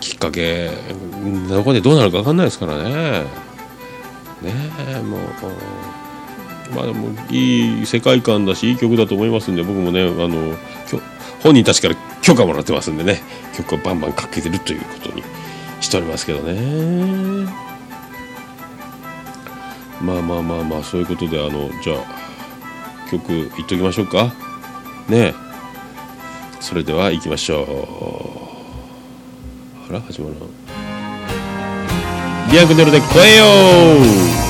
[0.00, 0.70] きっかけ
[1.48, 3.24] どこでどうなるか分かんないですからね。
[4.42, 4.52] ね
[4.96, 5.20] えもう
[6.74, 10.54] まあでもいい世界観だしいい曲だと思いますんで僕もねあの
[11.42, 13.20] 本人たちから許可もらってますんでね
[13.56, 15.24] 曲をバンバンかけてるということに
[15.80, 17.67] しておりますけどね。
[20.00, 24.32] まあまあまあまあそういうことであのじゃあ曲いっときましょうか。
[25.08, 25.34] ね
[26.60, 27.62] それでは行きましょ
[29.88, 29.90] う。
[29.90, 30.36] あら始まる
[32.50, 34.47] ビアグネルで超えよ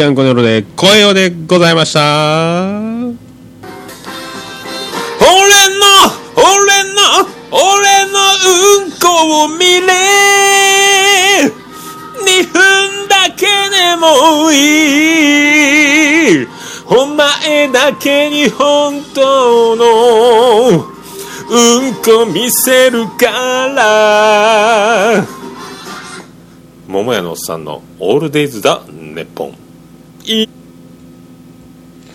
[0.00, 2.00] うビアンコネロで声をでございました。
[2.00, 3.20] 俺の
[6.36, 6.46] 俺
[6.94, 7.00] の
[7.50, 7.60] 俺
[8.06, 9.92] のうんこを見れ。
[12.24, 14.56] 2分だけでもい
[16.44, 16.48] い。
[16.86, 19.84] お前だけに本当の
[21.50, 23.26] うんこ見せるか
[23.68, 25.26] ら。
[26.88, 29.59] 桃屋のおっさんのオールデイズだネッポン。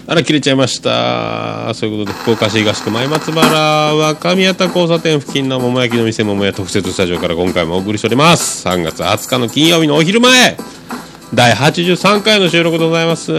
[0.07, 1.73] あら切れちゃいました。
[1.73, 3.49] そういうことで福岡市東区前松原
[3.95, 8.67] 若宮田交差点付近の桃焼きの店桃屋特設スタジオから今回もお送りしております。
[8.67, 10.57] 3月20日の金曜日のお昼前
[11.33, 13.31] 第83回の収録でございます。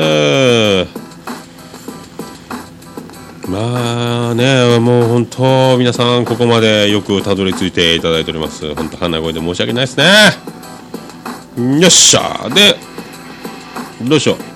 [3.48, 8.74] まあねもう本当皆さんここまでよくたどり着いていただいております。
[8.74, 10.04] 本当鼻声で申し訳ないですね。
[11.80, 12.48] よっしゃ。
[12.52, 12.76] で
[14.02, 14.55] どうしよう。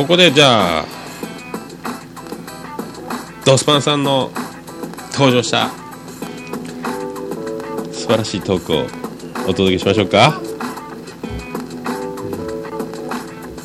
[0.00, 0.84] ここでじゃあ
[3.44, 4.30] ドスパンさんの
[5.12, 5.68] 登場した
[7.92, 8.86] 素晴らしいトークを
[9.46, 10.40] お届けしましょうか。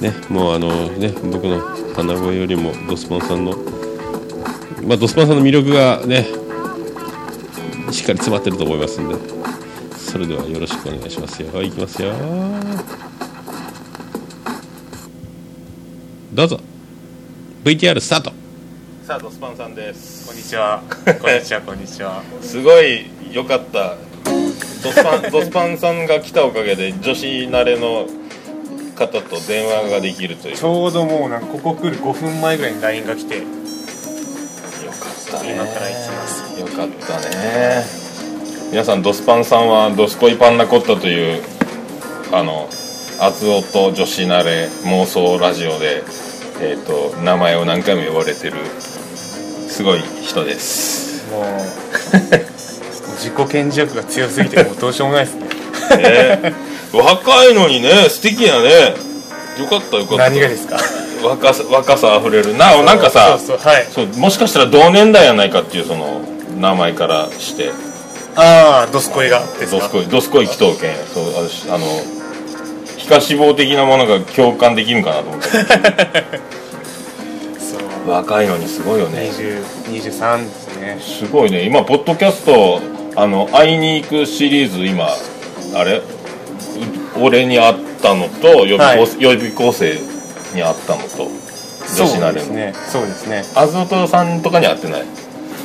[0.02, 1.62] ねもうあのね僕の
[1.96, 3.54] 鼻声よりもドスパンさんの
[4.84, 6.26] まあドスパンさんの魅力がね
[7.94, 9.16] しっかり詰まってると思いますんで
[9.98, 11.64] それではよろしくお願いしますよ。
[11.64, 12.14] いきますよ。
[16.36, 16.60] どうぞ。
[17.64, 18.34] VTR スタート。
[19.08, 20.28] さあドスパンさんです。
[20.28, 20.84] こんにちは。
[21.22, 21.62] こんにちは。
[21.62, 23.96] こんにちはすごい良かった。
[24.84, 28.06] ドスパン ドスパンさんが来たおかげで女子慣れの
[28.96, 30.58] 方と電話ができるという。
[30.58, 33.38] ちょうどもうなんかここ来る5分前ぐらいに LINE が来て。
[33.38, 33.48] よか
[35.08, 35.54] ったね。
[35.54, 36.60] 今から行きます。
[36.60, 37.86] よかったね。
[38.72, 41.42] 皆さんドスパンさんはドスコイパンナコッタという
[42.34, 42.68] あの
[43.20, 46.04] 厚尾と女子慣れ妄想ラジオで、
[46.62, 48.58] えー、と名前を何回も呼ばれてる
[49.68, 51.30] すごい人です。
[51.32, 51.44] もう
[53.18, 55.46] 自己顕示欲が強すぎてもうどうしようもないですね。
[55.98, 56.54] ね。
[56.94, 58.96] 若いのにね素敵やね。
[59.60, 60.30] よかったよかった。
[60.30, 60.78] 何がですか？
[61.24, 62.82] 若さ若さあふれるな。
[62.84, 63.86] なんかさそうそうはい。
[63.86, 66.22] そうもしかしたら同年代やないかっていうその
[66.60, 67.72] 名前からして。
[68.38, 69.80] ああドスコイがですか？
[69.80, 71.86] ドスコイドスコイ祈祷犬そう私あの
[73.06, 75.48] 皮下脂肪的なものが共感できるんかなと思って。
[77.60, 79.30] そ う若いのにすごいよね。
[79.32, 79.64] 20
[80.02, 81.00] 23ですね。
[81.02, 81.62] すごいね。
[81.64, 82.82] 今ポッドキャスト
[83.16, 85.08] あの会いに行くシリーズ今
[85.76, 85.98] あれ？
[85.98, 86.02] う
[87.22, 89.00] 俺に会ったのと予備,、はい。
[89.20, 90.00] 予備校生
[90.54, 91.30] に会ったのと
[91.96, 92.74] 女子そう慣れの、ですね。
[92.92, 93.44] そうですね。
[93.56, 95.04] アズオトさんとかに会ってない？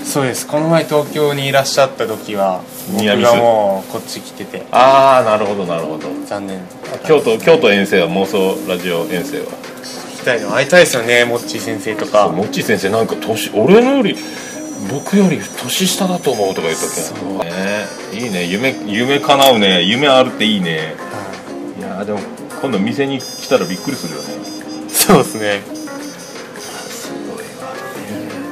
[0.04, 0.46] そうです。
[0.46, 2.60] この前東京にいらっしゃった時は
[2.92, 4.62] 僕がもうこっち来てて。
[4.70, 6.08] ああなるほどなるほど。
[6.26, 6.60] 残念。
[7.06, 9.46] 京都京都遠征は妄想ラジオ遠征は。
[9.46, 12.28] 聞きたいの会いたいですよねモッチー先生とか。
[12.28, 14.16] モッチー先生なんか年俺のより
[14.90, 17.00] 僕より年下だと思うとか言ったっけ？
[17.00, 17.18] そう。
[17.44, 18.44] ねいいね。
[18.44, 19.82] 夢夢叶うね。
[19.82, 20.94] 夢あるっていいね。
[21.78, 21.82] い。
[21.82, 22.20] やーでも
[22.60, 24.28] 今度店に来たらびっくりするよね。
[24.88, 25.62] そうですね。
[26.90, 27.72] すごいわ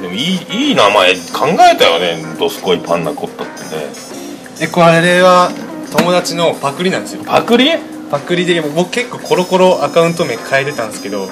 [0.01, 2.23] でもいいいい名前考えたよね。
[2.39, 3.93] ドスコイパンナコッタってね
[4.61, 5.51] えこれは
[5.91, 7.23] 友達のパクリなんですよ。
[7.23, 7.71] パクリ？
[8.11, 11.29] パクリで僕結構コロコロアカウント名変えてたんですけど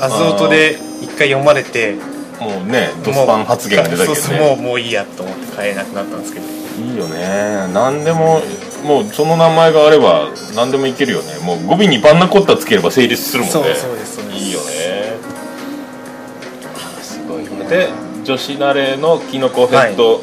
[0.00, 1.94] アズオトで一回読まれて
[2.40, 4.20] もうねドスパン発言が出たけどね。
[4.20, 6.46] そうそうもうもういいやと思って変えなくなったんですけど。
[6.46, 7.70] いいよね。
[7.72, 8.40] 何でも
[8.84, 11.38] もうその名前があれば何でもいけるよね。
[11.44, 13.52] もう語尾にパンナコッタつければ成立するもんね。
[13.52, 14.36] そうそうですそうです。
[14.36, 14.64] いいよね。
[17.02, 17.88] すごいねで
[18.24, 20.22] 女子慣れのキノコヘッド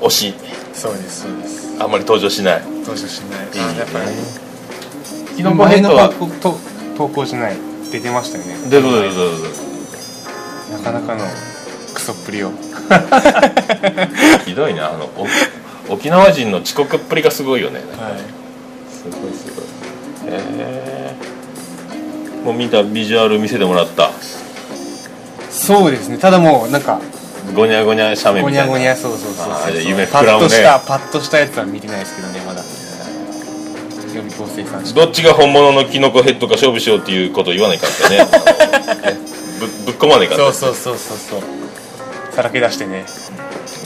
[0.00, 0.34] 推し、
[0.76, 1.82] そうですそうです。
[1.82, 2.62] あんまり登場しない。
[2.62, 3.48] 登場しない。
[3.58, 4.04] あやっぱり
[5.34, 6.58] キノコヘッドは前の投稿
[6.96, 7.56] 投稿しない。
[7.90, 8.56] 出てましたよね。
[8.70, 11.24] どういうことどういうことどういうこなかなかの
[11.94, 12.50] クソっぷりを。
[12.50, 12.54] と
[14.44, 15.08] ひどいねあの
[15.88, 17.78] お沖縄人の遅刻っぷりがすごいよね。
[17.78, 18.20] はい。
[18.92, 19.64] すごいすごい。
[20.28, 21.14] へえ
[22.44, 24.10] もう見たビジュアル見せてもらった。
[25.50, 26.18] そうですね。
[26.18, 27.00] ただもうなんか
[27.54, 28.72] ゴニャゴニャ写メゴニみたいな。
[28.72, 30.46] ャゴニャそうそうそうそうあーじゃあ夢パ膨らむね。
[30.46, 32.62] ッとしたパッとしたやつは見てないですけどねまだ。
[34.94, 38.18] どっちが本物のキノコヘッドか勝負しようっていうことを言わないかったね。
[38.18, 38.24] ね
[39.60, 41.40] ぶぶっ込まないからそうそうそうそうそう。
[42.34, 43.04] さらけ出してね。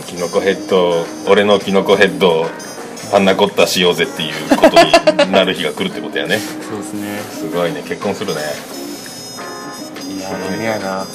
[0.06, 2.46] キノコヘッド俺のキノコヘッド
[3.11, 4.76] パンナコッタしようぜっていうこと
[5.24, 6.38] になる日が来るってことやね。
[6.68, 7.20] そうですね。
[7.32, 7.82] すごいね。
[7.88, 8.40] 結婚するね。
[10.16, 11.06] いやー夢やな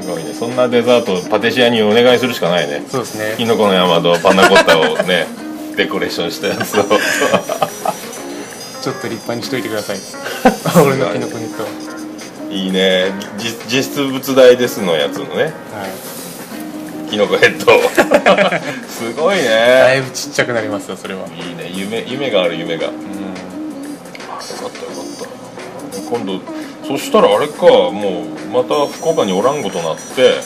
[0.00, 0.32] すごいね。
[0.32, 2.82] そんなデザートパティシエにお願いするしかないね。
[2.88, 3.34] そうですね。
[3.36, 5.26] キノコの山とパンナコッタをね
[5.76, 6.84] デコレーションしたやつを
[8.82, 9.98] ちょっと立派にしといてください。
[10.84, 13.12] 俺のキノコヘッいいね。
[13.38, 15.52] じ実質物大ですのやつのね。
[17.10, 17.72] キノコヘッド
[18.88, 19.44] すごいね。
[19.44, 21.26] だいぶちっちゃくなりますよそれは。
[21.26, 21.70] いいね。
[21.74, 22.86] 夢夢がある夢が。
[22.86, 25.41] あよかったよかった
[26.10, 26.40] 今度
[26.86, 30.40] そしたらあれかもうまた福岡におらんことになって。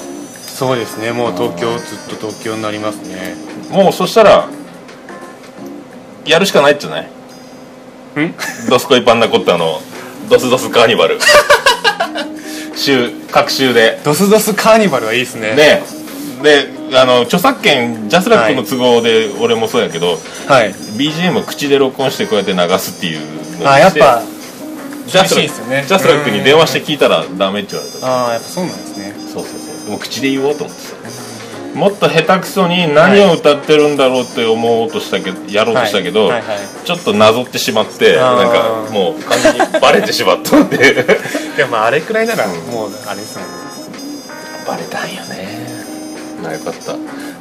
[0.57, 3.35] そうですねもう東京ずっと東京になりますね。
[3.71, 4.49] もうそしたら
[6.25, 7.05] やるしかないんじゃない？
[7.05, 7.09] ん？
[8.71, 9.81] ドスコイパンナコッタの
[10.31, 11.19] ドスドスカーニバル。
[12.75, 14.01] 週各週で。
[14.05, 15.55] ドスドスカーニバルはいいですね。
[15.55, 15.83] ね。
[16.43, 20.19] であの著作権ジャスラックの都合で俺もそうやけど、
[20.49, 20.73] はい。
[20.97, 23.21] BGM を口で録音してこうやって流すっていう
[23.59, 24.23] のにあやっぱ
[25.07, 28.07] ジャスラックねジャスラックに電話して聞いたらダメって言われた。
[28.07, 29.15] ああやっぱそうなんですね。
[29.33, 29.87] そうそうそう。
[29.87, 30.97] でも口で言おうと思ってさ
[31.77, 36.59] もっと下手くそに何を歌ってるんだろうって思おうとしたけどやろうとしたけど、はいはいはい。
[36.85, 41.05] ちょっとなぞってしまってなんかもう完全にバレてしまったんで。
[41.57, 43.55] でもまああれくらいならもうあれですもんね。
[44.67, 45.67] バレたんよね。
[46.43, 46.97] なよかった。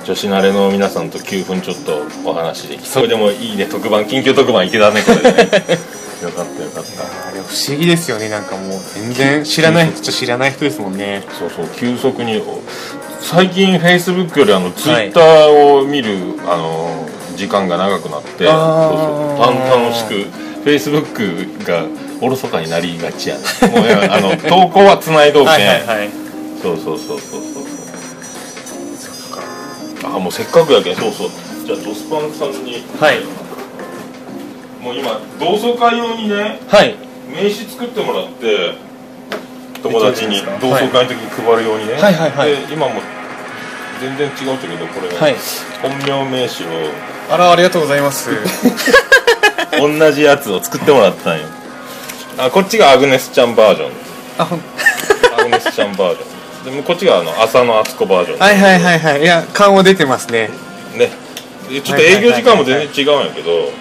[0.05, 3.66] 女子慣れの皆さんと9分ちょっとお話できそれでもいいね。
[3.66, 5.80] 特番緊急特番いけたねこれでね
[6.24, 7.28] よかったよかった。
[7.30, 8.30] あれ不思議ですよね。
[8.30, 11.24] なんかもう全然知らない人と知らない人ですもんね。
[11.38, 12.41] そうそう急速に
[13.20, 18.47] 最近フェイスブックよりあのツイッターを見る、あの時間が長くなってそうそう
[19.39, 20.24] た楽しく
[20.63, 21.86] フェイスブックが
[22.22, 23.38] おろそかになりがちや。
[23.61, 26.09] なもうねあの投稿はつないどうけん、はいはいはい。
[26.61, 27.66] そうそうそうそうそう。
[30.05, 31.30] あもうせっかくやけんそうそう。
[31.66, 32.84] じゃあドスパンさんに。
[32.99, 33.45] はい
[34.86, 36.96] もう今同窓会用にねはい。
[37.28, 38.76] 名刺作ってもらって
[39.82, 42.14] 友達に同窓会の時に配るようにね、はい。
[42.14, 42.32] はい。
[42.32, 42.50] はい。
[42.68, 43.02] で今も
[44.00, 45.36] 全然違うけどこれ、はい。
[45.82, 46.92] 本名名刺を。
[47.32, 48.30] あらありがとうございます。
[49.82, 51.46] 同じやつを作ってもらったんよ。
[52.38, 53.92] あこっちがアグネスちゃんバージョン。
[54.38, 54.62] あほん。
[55.40, 56.72] アグネスちゃんバージョン。
[56.72, 58.40] でもこっちがあの浅野敦子バージョン。
[58.40, 59.22] はいはいはいはい。
[59.22, 60.52] いや顔出てますね。
[60.96, 61.10] ね。
[61.70, 63.72] でちょっと営業時間も全然違うんやけど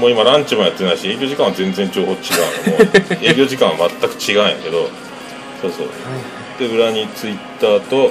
[0.00, 2.18] もう今ランチもやってないし営業時間は全然情報違う。
[2.18, 2.90] の も
[3.20, 4.88] う営業時間は全く違うんやけど
[5.60, 5.88] そうそう。
[6.58, 8.10] で裏にツイッターと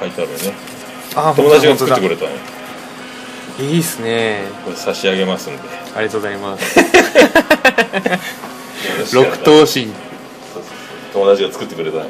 [0.00, 0.52] 書いてあるよね。
[1.14, 2.30] あ友達が作ってくれれたの。
[2.30, 2.36] よ
[3.60, 4.42] いいっすね。
[4.64, 5.60] これ差し上げますんで。
[5.96, 6.76] ありがとうございます。
[9.14, 9.88] 六頭身。
[11.12, 12.04] 友達が作ってくれたの。
[12.04, 12.08] よ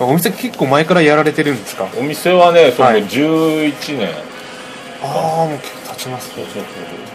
[0.00, 1.86] お店結構前からやられてるんですか？
[1.96, 3.04] お店はねそのはい。
[3.04, 4.08] 11年、
[5.02, 6.36] ああもう結構経ちます。
[6.36, 6.44] ね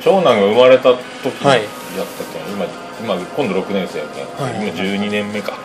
[0.01, 2.65] 長男が生まれた時やったけん、今
[3.01, 4.55] 今今度6年生やけん、はい。
[4.55, 5.57] 今12年目か。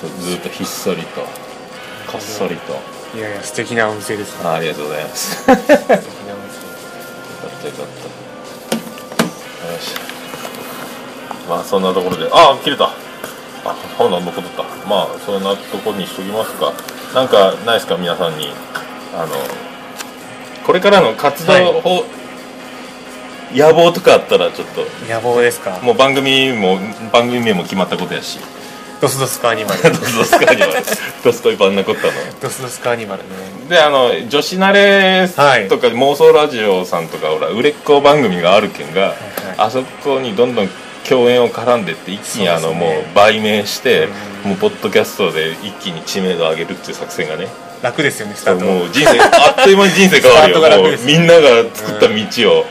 [0.00, 1.20] そうずっとひっそりと。
[2.10, 2.74] こっそりと。
[3.16, 4.38] いやいや素敵なお店です。
[4.42, 5.50] ねあありがとうございます。
[5.50, 6.68] よ素敵なお店か
[7.46, 7.86] ったよかっ
[9.62, 9.94] たよし。
[11.48, 12.28] まあそんなところで。
[12.32, 12.84] ああ切れた。
[13.64, 14.62] あほな残った。
[14.88, 16.72] まあそんなところにしときますか。
[17.14, 17.96] なんかないですか？
[17.96, 18.52] 皆さんに。
[19.14, 19.34] あの
[20.66, 22.04] これからの活動を、
[23.54, 24.84] 野望とかあったらちょっと。
[25.12, 25.78] 野望ですか？
[25.82, 26.78] もう番組も
[27.12, 28.38] 番組名も決まったことやし。
[29.00, 29.82] ドスドスカーニバル。
[29.92, 30.72] ドスドスカーニバル。
[31.24, 32.12] ドスコイパンナコッタの。
[32.40, 33.28] ドスドスカーニバルね。
[33.68, 35.68] であの女子慣れはい。
[35.68, 39.14] とか、妄想ラジオさんとかほら売れっ子番組があるけんが、はい
[39.58, 40.70] あそこにどんどん
[41.08, 44.08] 共演を絡んでって一気にあの、ねもう売名して、
[44.44, 44.50] うん。
[44.50, 47.48] もうポッドキャストで一気に知名度を上げるっていう作戦がね
[47.82, 50.60] 楽ですよねスタートもう人生あっという間に人生変わるよ。
[50.60, 51.40] もう楽ですみんなが
[51.74, 52.14] 作った道
[52.60, 52.64] を、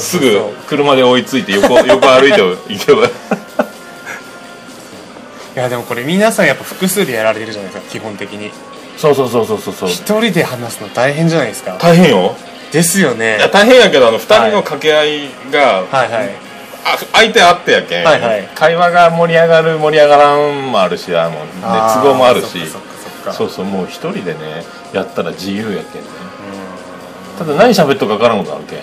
[0.00, 3.06] すぐ車で追いついて横横歩いていけば。
[3.06, 3.10] い
[5.60, 8.50] やでもこれ皆さんやっぱ複数でやられてるじゃないですか基本的に。
[8.96, 9.74] そうそうそうそうそう。
[9.74, 11.76] そう一人で話すの大変じゃないですか。
[11.78, 12.34] 大変よ。
[12.72, 13.36] ですよね。
[13.36, 16.30] いや大変やけどあの2人の掛け合いが、はいはい。
[16.84, 18.48] あ相手あってやけん、はいはい。
[18.54, 22.58] 会話が盛り上がる盛り上がらんもあるしあの、ね、あー都合もあるし
[23.28, 23.34] か。
[23.34, 26.08] そうそうもう一人でねやったら自由やけんね。
[27.38, 28.78] ただ何喋っとか分からんことあるけん。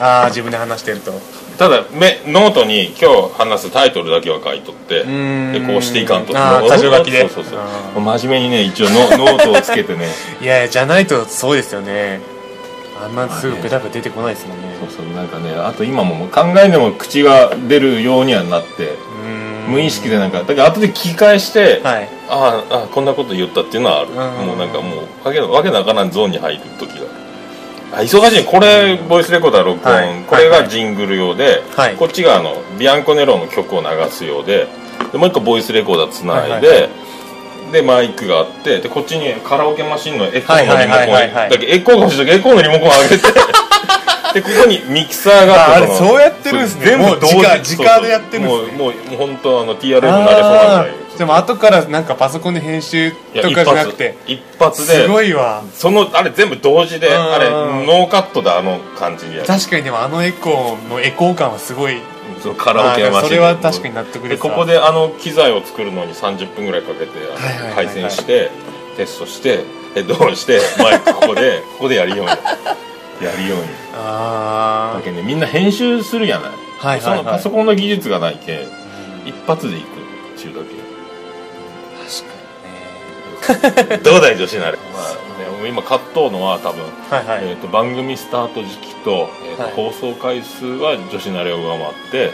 [0.00, 1.12] ああ自分で話してると。
[1.58, 5.66] ただめノートに今日話すタイトルだけは書いとってでん。
[5.66, 7.20] こうしていかんと箇条書きで。
[7.28, 7.52] そうそう
[7.94, 8.00] そう。
[8.00, 10.08] 真面目にね一応ノ ノートをつけてね。
[10.40, 12.20] いやいやじゃないとそうですよね。
[13.02, 14.76] あんなすぐベタベタ出てこないですもんね。
[14.80, 18.96] そうそうなんかねあと今も考えでも口が出るようにはなって
[19.68, 22.08] 無意識でなんかだから後で聞き返して、はい。
[22.28, 24.46] あああこんなこと言ったっていうのはある、ん。
[24.46, 27.06] もうなんかもうわけわけのわからんゾーンに入る時が。
[27.92, 28.44] あ忙しい。
[28.44, 30.24] これ、ボイスレコーダー録音、はい。
[30.26, 31.96] これがジングル用で、はい。
[31.96, 34.66] こっちがあのビアンコネロの曲を流す用で
[35.12, 36.88] でもう一個ボイスレコーダーつないで、
[37.72, 43.63] でマイクがあってでこっちにカラオケマシンのエコーのリモコンだけどエコーが欲しい時エコーのリモコン上げて
[44.34, 45.96] でここにミキサーがあって。
[45.96, 46.86] そのああれそうやってるんですね。
[46.86, 48.38] 全部もう同時でやってるんですね。
[48.38, 53.16] もうもう本当あの TRF になれそうなぐらでも後からなんかパソコンで編集と
[53.52, 54.16] かじゃなくて。
[54.26, 55.04] 一発で。
[55.04, 55.62] すごいわ。
[55.72, 62.00] そのあれ全部同時でうんあれノーカットであの感じに確かにでもあのエコーのエコー感はすごい。
[62.42, 63.28] そうカラオケマシン。
[63.28, 67.10] それは確かに納得ですここであの機材を作るのに30分ぐらいかけて
[67.74, 68.50] 配線して
[68.96, 69.64] テストして
[69.94, 72.32] ヘッドホンしてマイクここでここでやるように
[73.20, 73.64] やるように。
[73.94, 77.18] あだけどねみんな編集するやない,、はいはいはい。
[77.18, 78.60] そのパソコンの技術がないけん
[79.26, 80.84] 一発でいくっていうだけ。
[83.98, 87.38] どうだい女子なれ、 まあね、今買っとうのは多分、あはいはい。
[87.42, 89.72] えー、と番組スタート時期と,、えーとはい。
[89.72, 92.32] 放送回数は女子なれを上回って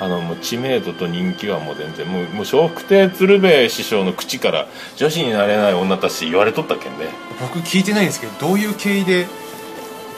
[0.00, 4.66] あのもう知名度と人気はもう全然もうもう笑福亭鶴瓶師匠の口から
[4.96, 7.06] 女子になれない女たち言われとったけんね。
[7.40, 9.26] 僕聞いてないんですけどどういう経緯で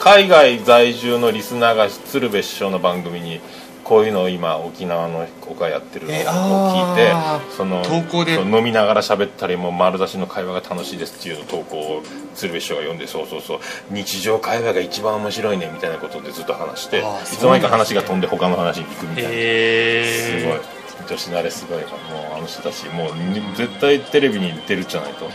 [0.05, 3.41] 海外在住のリスナーが鶴瓶師匠の番組に
[3.85, 7.51] こういうのを今沖縄の子がやってるのを聞いて、あー。
[7.51, 8.39] その投稿で。
[8.39, 12.03] 飲みながら喋ったりもう丸出しの会話が楽しいですっていう投稿を
[12.35, 13.61] 鶴瓶師匠が読んでそうそうそう。
[13.91, 20.61] 日常会話が一番面白いねみたいなことでずっと話していあーつの間にか話が飛んで他の話に行くみたいな、へすごい。
[21.09, 23.09] 女子慣れすごいもうあの人たちもう
[23.57, 25.31] 絶対テレビに出るじゃないと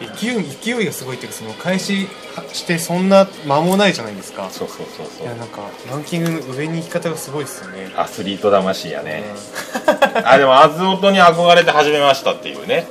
[0.00, 2.08] 勢い勢いがすごいっていうかその開始
[2.52, 4.48] してそんな間もないじゃないですか。
[4.50, 7.92] そうそうそうそいうやなんかランキングの上に行き方がすごいですよね。
[7.96, 9.24] アスリート魂やね、
[10.24, 12.86] あでもアズオトに憧れて始めましたっていうね。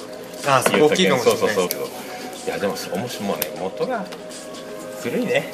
[0.45, 1.81] あそこ大きいかもしれないそうそうそう
[2.47, 4.05] いやでもそう面白いもうね元が
[5.01, 5.53] ずるいね。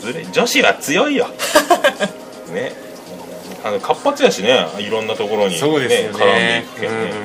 [0.00, 0.26] ずるい。
[0.32, 1.28] 女子は強いよ。
[2.52, 2.72] ね。
[3.62, 4.66] あの活発やしね。
[4.78, 7.20] いろんなところに、ね、そうですよ絡んでいねくけどね、うんうんうん。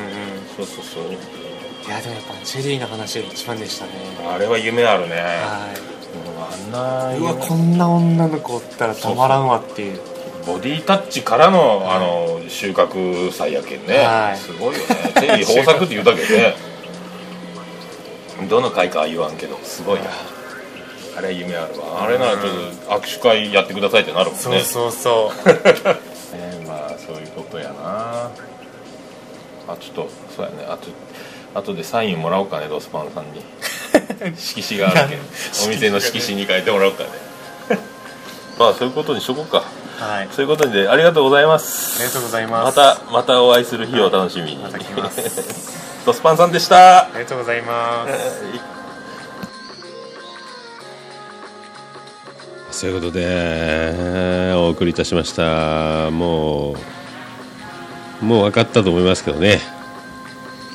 [0.58, 1.04] そうそうそう
[1.88, 3.92] いやでもやっぱチェリーの話が一番でしたね。
[4.28, 5.16] あれは夢あるね。
[5.16, 5.70] は
[6.70, 10.00] うんあんないうわこんな女の子おったらたまらんわっていう。
[10.46, 14.38] ボディタッチからのあの収穫祭やけんね、はい。
[14.38, 15.12] すごいよね。
[15.16, 16.56] テレビ豊作って言うたけどね。
[18.50, 20.10] どの回かは言わんけどすごいな。
[21.18, 22.04] あれは夢あるわ。
[22.04, 22.42] あれならちょっ
[22.88, 24.42] と握手会やってくださいってなるもんね。
[24.42, 25.48] そうそうそう。
[26.36, 28.30] ねまあそういうことやな。
[29.68, 30.66] あちょっとそうやね。
[30.68, 30.88] あと
[31.56, 33.42] あとでサインもらおうかねドスパンさんに。
[34.36, 35.20] 色紙があるけん
[35.66, 37.10] お店の色紙に書いてもらおうかね。
[38.60, 39.64] まあそういうことにしとこうか。
[39.98, 40.26] はい。
[40.26, 41.98] あそういうことでありがとうございます。
[42.00, 45.74] りがとうございまますたまたお会いする日を楽しみに、また来ます。
[46.06, 47.04] ドスパンさんでした。
[47.04, 48.14] ありがとうございます。
[52.72, 56.12] そういうことでお送りいたしました。
[56.12, 56.76] も
[58.22, 59.62] うもう分かったと思いますけどね。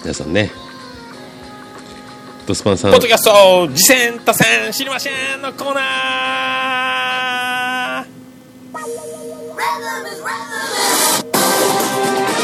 [0.03, 0.51] 皆さんね
[2.51, 5.13] ドスパンさんポッドキャスト次戦多戦知りません。
[5.41, 8.11] のコーナー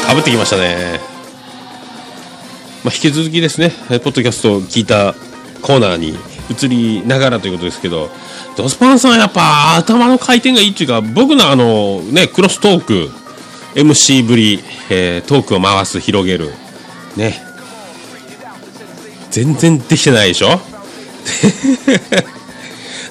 [0.07, 1.01] かぶってきましたね、
[2.85, 5.13] まあ、引き続きですねえポッドキャストを聞いた
[5.61, 6.17] コーナーに
[6.49, 8.09] 移りながらということですけど
[8.55, 13.09] ドスパンさんはやっぱ頭の回転がいいっていうか僕のあのねクロストーク
[13.75, 16.53] MC ぶり、えートークを回す広げる
[17.17, 17.46] ね
[19.37, 20.49] 全然できてないでしょ？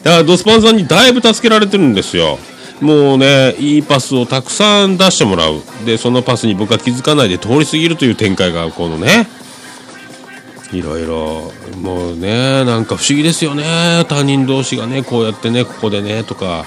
[0.02, 2.40] だからドスパンさんにだいぶ助けられてるんですよ。
[2.80, 5.62] もうねいいパスをたくさん出してもらう。
[5.84, 9.28] でそのパスに僕は気づかないで通り過ぎるという展開がこのね
[10.72, 11.52] いろいろ。
[11.80, 14.04] もうねなんか不思議ですよね。
[14.08, 16.64] 他人同士がねこうやってねここでねとか。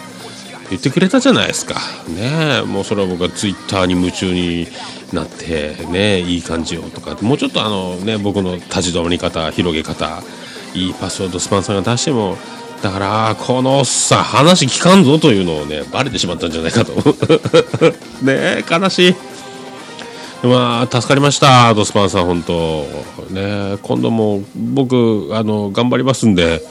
[0.70, 1.76] 言ってくれたじゃないですか。
[2.08, 4.68] ねもうそれは僕はツイッターに夢中に
[5.14, 7.18] なってねいい感じよとか。
[7.22, 10.22] もうちょっとあのね僕の立ち止まり方広げ方
[10.74, 12.38] いいパスをドスパンさんが出しても
[12.84, 16.94] だからこのおっさん話聞かんぞというのをねバレてしまったんじゃないかと。
[18.24, 19.16] ね悲しい。
[20.44, 22.88] まあ助かりましたドスパンさん本当。
[23.32, 26.62] ね今度も僕あの頑張りますんで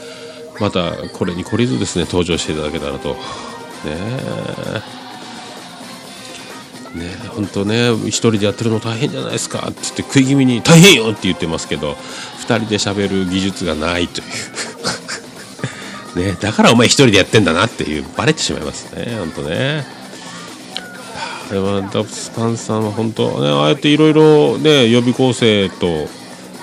[0.59, 3.17] またこれに懲りずですね登場していただけたらと。
[3.85, 3.95] ね。
[6.95, 9.59] えね本当ね一人でやってるの大変じゃないですか。
[9.59, 11.95] って言って食い気味に大変よって言ってますけど
[12.39, 14.27] 二人で喋る技術がないという。
[16.31, 19.85] ねだからお前一人でやってんだなっていうバレてしまいますね本当ね。
[21.51, 26.07] でもダブスパンさんは本当ねああやっていろいろね予備校生と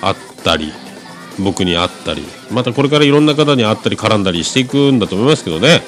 [0.01, 0.71] 会ったり
[1.39, 5.81] 僕に会ったりまたこれからいろんな方に会ったり絡んだりしていくんだと思いますけどね。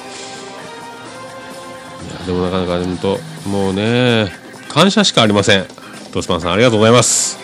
[2.30, 3.18] でもなかなか本当
[3.48, 4.30] もうね
[4.68, 5.64] 感謝しかありません。
[6.12, 7.38] ドスパンさんありがとうございます。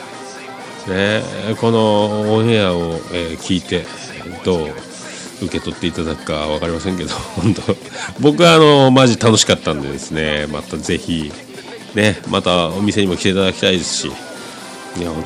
[0.88, 1.22] ね
[1.60, 3.84] このオンエアを、えー聞いて
[4.44, 4.68] どう
[5.42, 7.76] 受け取っていただくか分かりませんけど 本当
[8.20, 11.32] 僕はあのマジ楽しかったんでですねまたぜひ
[11.96, 15.24] ねまたお店にも来ていただきたいですしいや本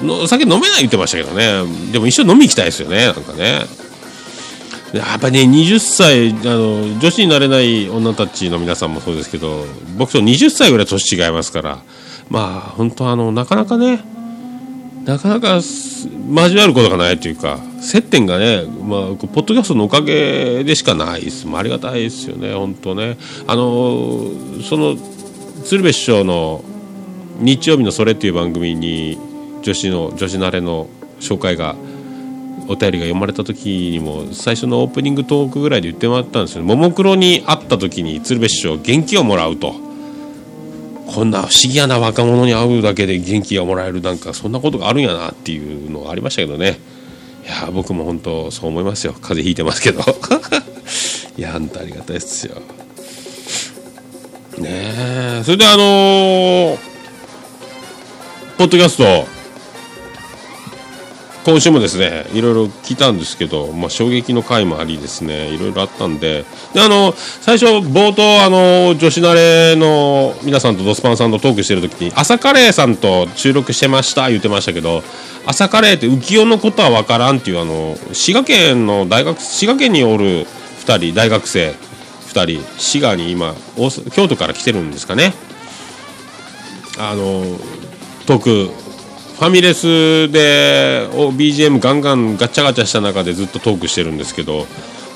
[0.00, 1.64] 当のお酒飲めない言ってましたけどね。
[1.92, 3.85] でも一緒に飲み行きたいですよねなんかね。
[4.92, 9.64] やっぱね20歳あの女子になれない女たちの皆さんもそうですけど
[9.98, 11.78] 僕と20歳ぐらい年違いますから
[12.30, 14.00] まあ本当あのなかなかね
[15.04, 21.46] なかなか交わることがないというか接点がね、まあ、ポッドキャストのおかげでしかないです。
[21.48, 23.16] ありがたいですよね本当ね。
[23.46, 24.24] あの
[24.68, 24.96] その
[25.64, 26.64] 鶴瓶師匠の
[27.38, 29.16] 日曜日のそれっていう番組に
[29.62, 30.88] 女子の女子慣れの
[31.20, 31.76] 紹介が
[32.68, 36.64] お便りが読まれた時にも最初のオープニングトークぐらいで言ってもらったんですよ。
[36.64, 39.74] ももクロに会った時に鶴瓶師匠元気をもらうと。
[41.06, 46.78] こんな不思議やな若者に会うだけで元気がもらえるなんかそんなことがあるんやなっていうのがありましたけどね。
[47.44, 49.12] いや僕も本当そう思いますよ。
[49.12, 50.00] 風邪ひいてますけど。
[51.38, 52.56] いや本当ありがたいですよ。
[54.58, 56.96] ねえそれであのー
[58.58, 59.35] ポッドキャスト
[61.46, 65.48] 今週もですねいろいろ聞いたんですけど、まあ、衝撃の回もありですね。
[65.54, 66.44] いろいろあったんで。
[66.74, 75.04] であの最初冒頭あの女子慣れの皆さんとドスパンさんとトークしてる時に朝カレーさんと収録してました言ってましたけど
[75.46, 80.46] 朝カレーって浮世のことは分からんっていうあの滋賀県の大学滋賀県におる
[80.84, 81.76] 2人大学生
[82.26, 83.54] 2人滋賀に今
[84.10, 85.32] 京都から来てるんですかね。
[86.98, 87.44] あの
[88.26, 88.85] トーク
[89.38, 94.66] ファミレスで BGM ガンガンガチャガチャした中でずっとトークしてるんですけど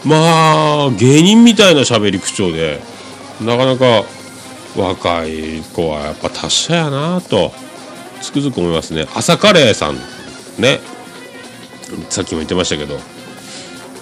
[0.04, 2.80] まあ芸人みたいな喋り口調で
[3.40, 4.04] なかなか
[4.76, 7.52] 若い子はやっぱ達者やなと
[8.20, 9.06] つくづく思いますね。
[9.14, 9.94] 朝カレーさん
[10.58, 10.80] ね。
[12.10, 12.98] さっきも言ってましたけど。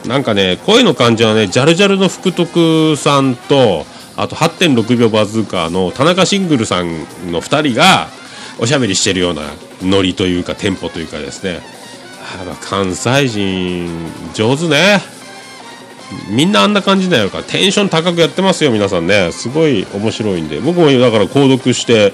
[0.06, 3.84] なんかね声の感じはねジャルジャルの福徳さんと
[4.16, 7.00] あと8.6秒バズーカーの田中シングルさん
[7.30, 8.08] の2人が
[8.58, 9.42] おしゃべりしてるような
[9.82, 11.60] ノリというかテンポというかですね。
[12.20, 13.88] あ関西人
[14.34, 15.00] 上手ね。
[16.30, 17.42] みんなあんな感じだよか。
[17.42, 19.30] テンション高くやってますよ皆さんね。
[19.32, 20.60] すごい面白いんで。
[20.60, 22.12] 僕もだから購読して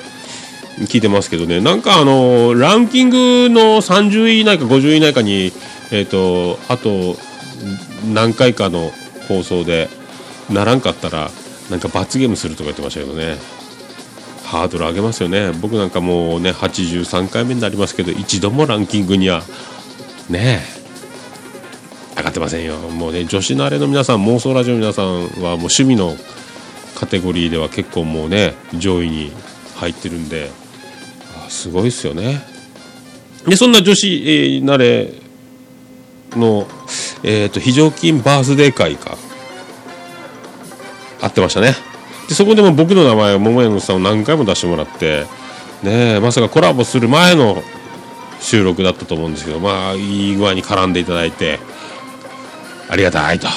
[0.87, 1.61] 聞いてますけどね。
[1.61, 3.17] なんかあのランキング
[3.49, 5.53] の30位以内か50位以内かに
[5.91, 7.17] えっ、とあと
[8.13, 8.91] 何回かの
[9.29, 9.89] 放送で
[10.51, 11.31] ならんかったら
[11.71, 13.37] なんか罰ゲームするとか言ってましたけどね。
[14.45, 15.53] ハードル上げますよね。
[15.61, 19.43] 僕なんかもうね83回目になりますけど一度もランキングには
[20.29, 20.61] ね
[22.17, 22.77] 上がってませんよ。
[22.77, 26.15] もうね女子慣れの皆さん妄想ラジオの皆さんはもう趣味の
[26.95, 29.33] カテゴリーでは結構もうね上位に
[29.77, 30.51] 入ってるんで
[31.49, 32.41] すごいですよね。
[33.47, 35.13] でそんな女子、えー慣れ
[36.37, 36.67] の、
[37.23, 39.17] えー、と非常勤バースデー会か。
[41.21, 41.75] 合ってましたね。
[42.35, 45.25] でそこでも僕の名前桃屋のさんを何回も出してもらって
[45.85, 47.63] ねまさかコラボする前の
[48.41, 51.61] 収録だったと思うんですけどまあいい具合に絡んでいただいて
[52.89, 53.47] ありがたいと。
[53.47, 53.53] いや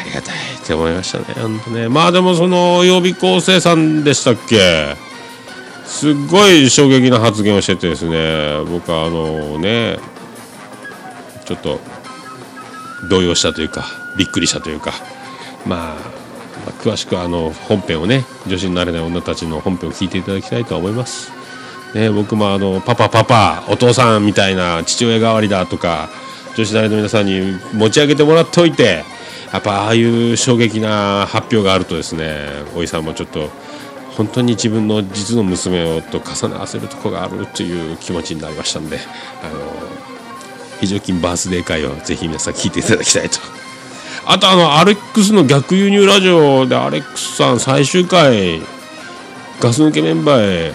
[0.00, 1.90] ありがたいって思いましたね本当ね。
[1.90, 4.96] まあでもその曜日構成さんでしたっけ？
[5.84, 9.98] すっごい衝撃な発言をしててですね僕はあのね
[11.44, 11.80] ちょっと
[13.10, 13.84] 動揺したというか
[14.16, 14.92] びっくりしたというか、
[15.66, 16.15] まあ
[16.72, 21.32] 詳しくあの本編をね女子になれない女たちの本編を聞いていただきたいと思います。
[21.94, 26.10] ね、僕もあのパパパパお父さんみたいな父親代わりだとか
[26.54, 29.04] 女子大の皆さんに持ち上げてもらっておいて
[29.52, 33.48] やっぱああいう衝撃な発表があるとですねおいさんもちょっと
[34.16, 38.98] 本当に自分の実の娘をと重ね合わせるとこがあるという気持ちになりましたんで
[39.42, 39.60] あの
[40.80, 43.65] 非常勤バースデー会をぜひ皆さん聞いていただきたいと。
[44.26, 48.60] あとあのアレックスの逆輸入ラジオでアレックスさん最終回
[49.60, 50.74] ガス抜けメンバーへ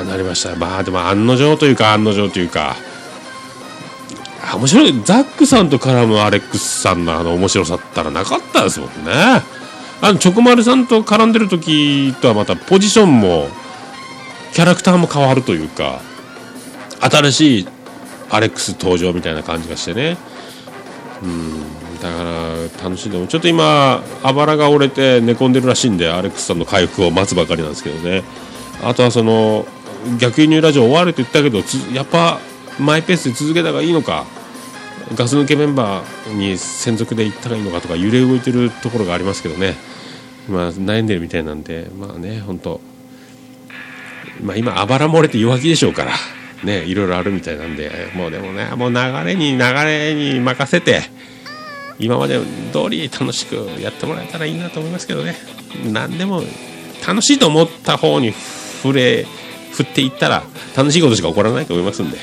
[0.00, 0.54] あなりました。
[0.56, 2.76] まあでも案の定というか案の定というか。
[4.44, 5.02] あ面白い。
[5.04, 9.12] ザックさんと絡むアレックスさんのあの面白さったらなかったですもんね。
[10.02, 13.48] あのチョコマルさんと絡んでる時とはまたポジションも
[14.52, 16.00] キャラクターも変わるというか
[17.00, 17.68] 新しい
[18.30, 20.16] アレックス登場みたいな感じがしてね。
[21.22, 21.75] うん。
[22.02, 28.22] だから楽しんでもちょっと今あばらが折れて寝込んでるらしいんでアレックスさんの回復を待つばかりなんですけどね。
[28.82, 29.66] あとはその
[30.20, 32.38] 逆輸入ラジオ終わると言ったけどやっぱ
[32.78, 34.24] マイペースで続けた方がいいのか。
[35.14, 39.76] ガス抜けメンバーに専属で行ったらいいのかとか揺れ動いてるところがありますけどね。
[40.48, 42.80] 今悩んでるみたいなんでまあね本当。
[44.42, 46.12] まあ今あばら漏れて弱気でしょうから。
[46.64, 48.10] ねいろいろあるみたいなんで。
[48.14, 51.02] もうでもねもう流れに流れに任せて。
[51.98, 52.38] 今まで
[52.72, 55.36] 通り楽しくやってもらえたらいいなと思いますけどね。
[55.92, 56.42] 何でも
[57.06, 58.32] 楽しいと思った方に
[58.82, 59.26] 触れ
[59.72, 60.44] 振っていったら
[60.76, 62.18] 楽しいことしか起こらないと思いますんで。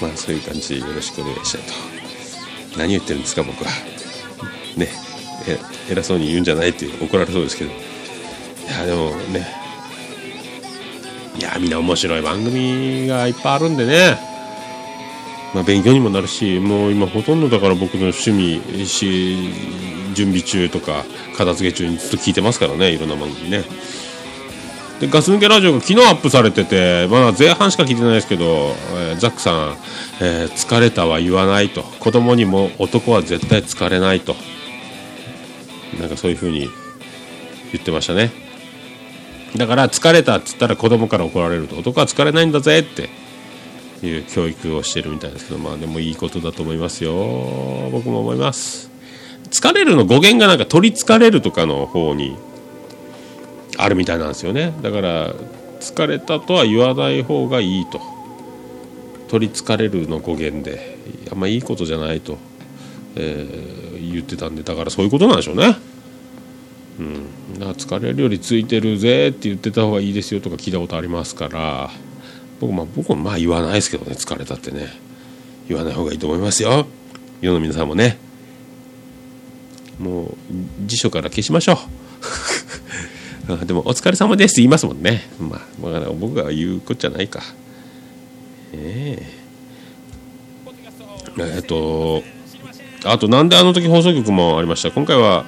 [0.00, 2.78] まあそういう感じでよろしくお願いしたいと。
[2.78, 3.70] 何言ってるんですか僕は。
[4.76, 4.88] ね。
[5.48, 5.58] え
[5.90, 7.70] 偉そうに言うんじゃないって怒られそうですけど。
[7.70, 7.74] い
[8.68, 9.46] やでもね。
[11.38, 14.35] いやみんな面白い番組がいっぱいあるんでね。
[15.56, 19.38] まあ、勉強にもなるしもう今ほとんどだから僕の趣味し
[20.12, 23.64] 準備中とか片付け中にずっと聞いてますからねいろんな番組ね。
[25.00, 28.44] でガス抜けラジオが昨日アップされててまだ前半しか聞いてないですけど、
[28.96, 29.76] えーザックさん、
[30.20, 31.82] えー疲れたは言わないと。
[32.00, 34.36] 子供にも男は絶対疲れないと。
[35.98, 36.68] なんかそういう風に
[37.72, 38.30] 言ってましたね。
[39.56, 41.76] だから疲れたっつったら子供から怒られると。
[41.76, 43.08] 男は疲れないんだぜって
[44.02, 47.12] いう教育をしてるみたいですけどまあでもいいことだと思いますよ。
[47.90, 48.90] 僕も思います。
[49.50, 52.36] 疲れるの語源がなんか取りつかれるとかの方に
[53.78, 54.72] あるみたいなんですよね。
[54.82, 55.34] だから
[55.80, 58.00] 疲れたとは言わない方がいいと。
[59.28, 60.96] 取りつかれるの語源で。
[61.30, 62.38] あんまいいことじゃないと、
[63.16, 63.86] えー
[64.16, 65.76] 言ってたんでだからそういうことなんでしょうね。
[66.98, 67.54] うん。
[67.54, 71.90] だから疲れるよりついてるぜって言ってた方がいいですよとか聞いたことありますから。
[72.60, 75.06] 僕,、まあ、僕もまあ言わないですけどね疲れたってね。
[75.68, 76.86] 言わない方がいいと思いますよ。
[77.40, 78.18] 世の皆さんもね。
[79.98, 80.34] もう
[80.84, 81.76] 辞書から消しましょう。
[83.66, 85.28] でも「お疲れ様です」って言いますもんね。
[85.40, 87.42] まあ、まあ、僕が言うことじゃないか。
[88.72, 89.46] ええ。
[91.38, 92.22] えっと
[93.04, 94.90] あとなんであの時放送局もありました。
[94.90, 95.44] 今回は、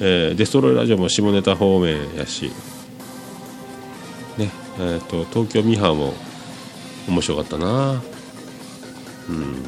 [0.00, 2.50] えーデストロイラジオも下ネタ方面やし。
[4.36, 6.14] ねえっと東京ミハーも
[7.08, 8.02] 面白かったな。
[9.28, 9.64] うん。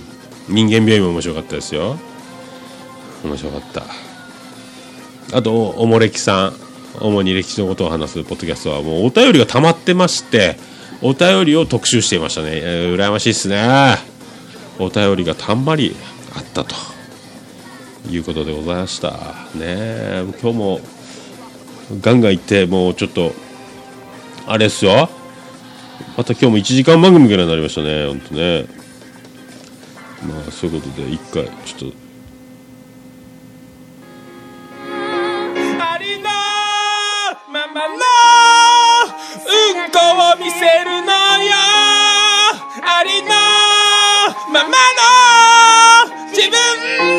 [0.48, 1.98] 人間病院も面白かったですよ。
[3.24, 3.84] 面白かった。
[5.36, 6.70] あとおもれきさん。
[7.00, 10.56] 主に歴史のことを話すポッドキャストはもうお便りが溜まってまして
[11.02, 13.96] お便りを特集していましたね、えー羨ましいっすね。
[14.78, 15.94] お便りがたんまり
[16.34, 16.74] あったと。
[18.08, 19.12] いうことでございました。
[19.54, 20.80] ね今日も
[22.00, 23.32] ガンガン行ってもうちょっと
[24.46, 25.08] あれっすよ。
[26.16, 28.66] また今日も1時間番組ぐらいになりましたね本当ね。
[30.26, 31.96] まあそういうことで一回ちょっと。
[35.82, 36.24] ありの
[37.50, 37.94] ままの
[39.46, 39.98] うんこ
[40.34, 41.54] を見せるのよ。
[42.82, 43.28] ありの
[44.52, 47.09] ままの自分。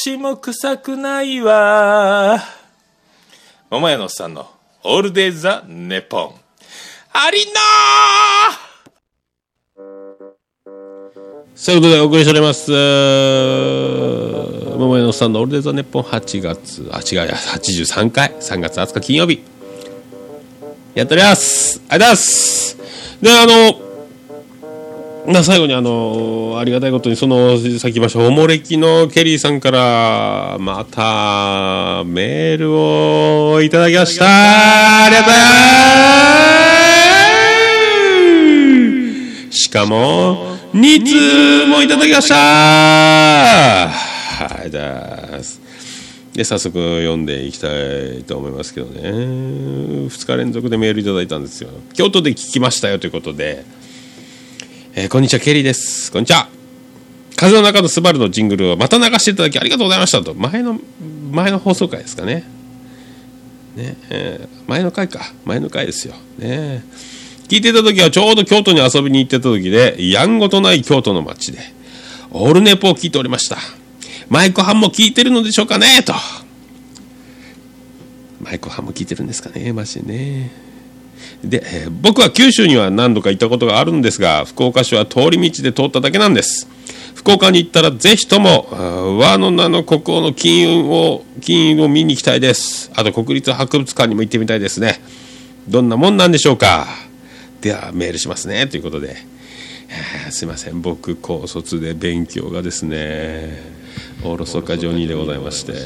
[0.00, 2.38] しも臭くないわ
[3.68, 4.50] 桃屋のおっさんの
[4.82, 6.34] オールデイ・ザ・ネポン。
[7.12, 7.60] ありな
[11.54, 12.70] そういうことでお送りしております。
[14.78, 19.42] 桃屋のおっさんのオールデイ・ザ・ネポン8月、あ、違うや、83回、3月20日金曜日。
[20.94, 21.82] やっております。
[21.90, 22.78] ありがとうございます。
[23.20, 23.89] で、あの、
[25.32, 34.24] な最後にあの、ありがたいことに、その、さっき言いました、おもれきのケリーさんから、また、メールをいただきました。
[34.26, 35.40] ありがとうござい
[39.46, 39.58] ます。
[39.58, 45.60] しかも、2通もいただきましたはい、ありがとうございます。
[46.32, 49.00] で、早速読んでいきたいと思いますけどね。
[49.10, 51.70] 2日連続でメールいただいたんですよ。
[51.92, 53.64] 京都で聞きましたよということで、
[55.00, 56.12] えーこんにちは、ケリーです。
[56.12, 56.46] こんにちは。
[57.34, 60.34] 風の中のスバルのジングルをまた流していただきありがとうございましたと。
[60.34, 60.78] 前の、
[61.30, 62.44] 前の放送回ですかね。
[63.76, 65.20] ね、えー前の回か。
[65.46, 66.14] 前の回ですよ。
[66.38, 66.84] ね。
[67.48, 71.60] 聞いてた時はちょうど京都に遊びに行ってた時で、やんごとない京都の街で、
[72.30, 73.56] オールネポを聞いておりました。
[74.28, 76.12] マイコハンも聞いてるのでしょうかねと。
[78.42, 80.69] マイコハンも聞いてるんですかねマジでね。
[81.44, 86.68] で、えー僕は九州には何度か行ったことがあるんですが、福岡市は通り道で通っただけなんです。
[87.14, 88.66] 福岡に行ったらぜひとも、
[89.18, 92.90] 和の名の国王の金運を、金運を見に行きたいです。
[92.94, 95.00] あと国立博物館にも行ってみたいですね。
[95.68, 96.86] どんなもんなんでしょうか
[97.60, 98.66] ではメールしますね。
[98.66, 99.16] ということで。
[100.26, 100.80] えすいません。
[100.80, 103.60] 僕、高卒で勉強がですね、
[104.22, 105.72] おろそかジョニーでございまして。
[105.72, 105.80] いや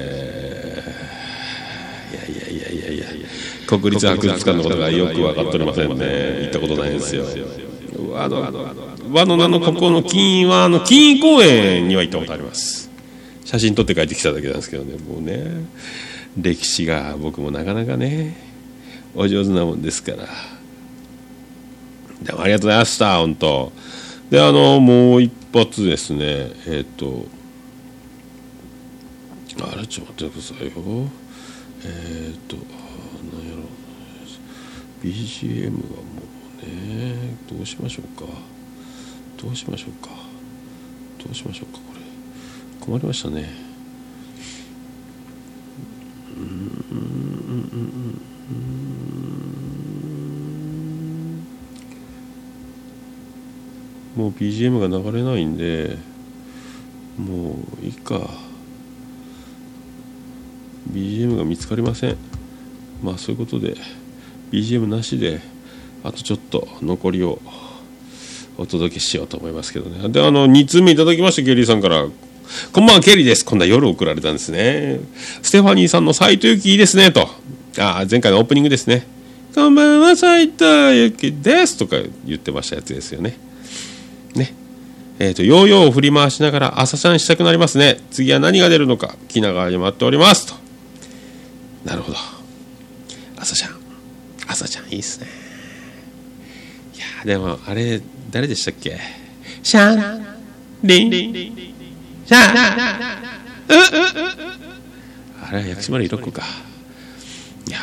[2.29, 3.07] いやいやいやいや
[3.67, 6.43] 国立博物館のことがよく分かっておりませんね。
[6.43, 7.25] 行ったことないんですよ。
[8.17, 8.41] あの
[9.13, 12.91] 和の名のここの金印はあの金印公園には行ったことあります。
[13.45, 14.97] 写真撮って帰ってきただけなんですけどね。
[14.99, 15.67] もうね
[16.37, 18.37] 歴史が僕もなかなかね
[19.15, 20.27] お上手なもんですから。
[22.23, 23.73] でもありがとうございました本当。
[24.31, 26.51] であのもう一発ですね。
[26.67, 27.27] えっ、と
[29.61, 31.09] あれちょっと待ってくださいよ。
[31.85, 32.57] えっ、と
[35.05, 35.77] BGM はも
[36.63, 38.25] うねどうしましょうか。
[39.37, 40.09] どうしましょうか。
[41.23, 42.01] どうしましょうかこれ。
[42.81, 43.51] 困りましたね。
[46.35, 46.99] うーんうん
[54.17, 54.23] うん。
[54.23, 55.99] もう BGM が流れないんで
[57.19, 58.31] もういいか。
[60.91, 62.17] BGM が見つかりません。
[63.03, 63.77] まあそういうことで。
[64.53, 65.41] BGM なしで
[66.03, 67.41] あとちょっと残りを
[68.57, 70.09] お届けしようと思いますけどね。
[70.09, 72.07] であの2通目いただきましたケリーさんから
[72.73, 73.45] こんばんはケリーです。
[73.45, 75.01] こんな夜送られたんですね。
[75.43, 77.29] ステファニーさんの斎藤由貴いいですねと。
[77.79, 79.07] あ前回のオープニングですね。
[79.55, 81.79] こんばんは斎藤由貴です。
[81.79, 83.37] とか言ってましたやつですよね。
[84.35, 84.55] ね。
[85.19, 87.99] えーと、ヨーヨーを振り回しながら朝シャンしたくなりますね。
[88.11, 90.47] 次は何が出るのか気長に待っております。
[90.47, 90.55] と。
[91.85, 92.19] なるほど。
[93.37, 93.84] 朝シャン。
[94.55, 95.27] 朝ちゃんいいっすね。
[96.95, 98.01] いやでもあれ
[98.31, 99.01] 誰でしたっけ？
[99.65, 100.25] シャン
[100.85, 101.35] リン。
[102.25, 102.41] シャン。
[105.43, 106.43] あれは薬師丸いろっこか。
[107.67, 107.79] いや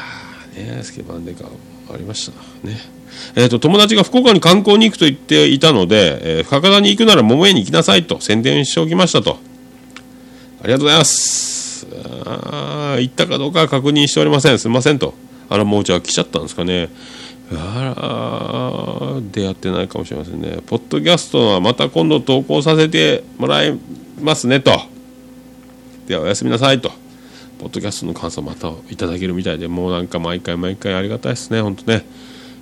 [0.56, 2.78] ーねスケバンデカありましたね。
[3.36, 9.38] えーと、友達が福岡に観光に行くと言っていたので、えー、博多に行くなら桃江に行きなさいと宣伝しておきましたと。
[10.64, 11.86] ありがとうございます。
[12.26, 14.60] あ行ったかどうかは確認しておりません。
[14.60, 15.14] すみませんと。
[15.52, 16.90] あらもうじゃあ来ちゃったんですかね。
[17.52, 20.60] あら出会ってないかもしれませんね。
[20.66, 23.78] ポッドキャストはまた今度投稿させてもらい
[24.22, 24.72] ますねと。
[26.08, 26.90] ではおやすみなさいと。
[27.60, 31.62] ポッドキャストの感想またいただけるみたいでもうなんか毎回毎回ありがたいですね。
[31.62, 32.06] 本当ね。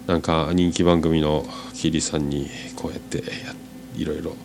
[0.08, 3.22] なんか人気番組のキリさんにこうやって
[3.96, 4.36] いろいろ、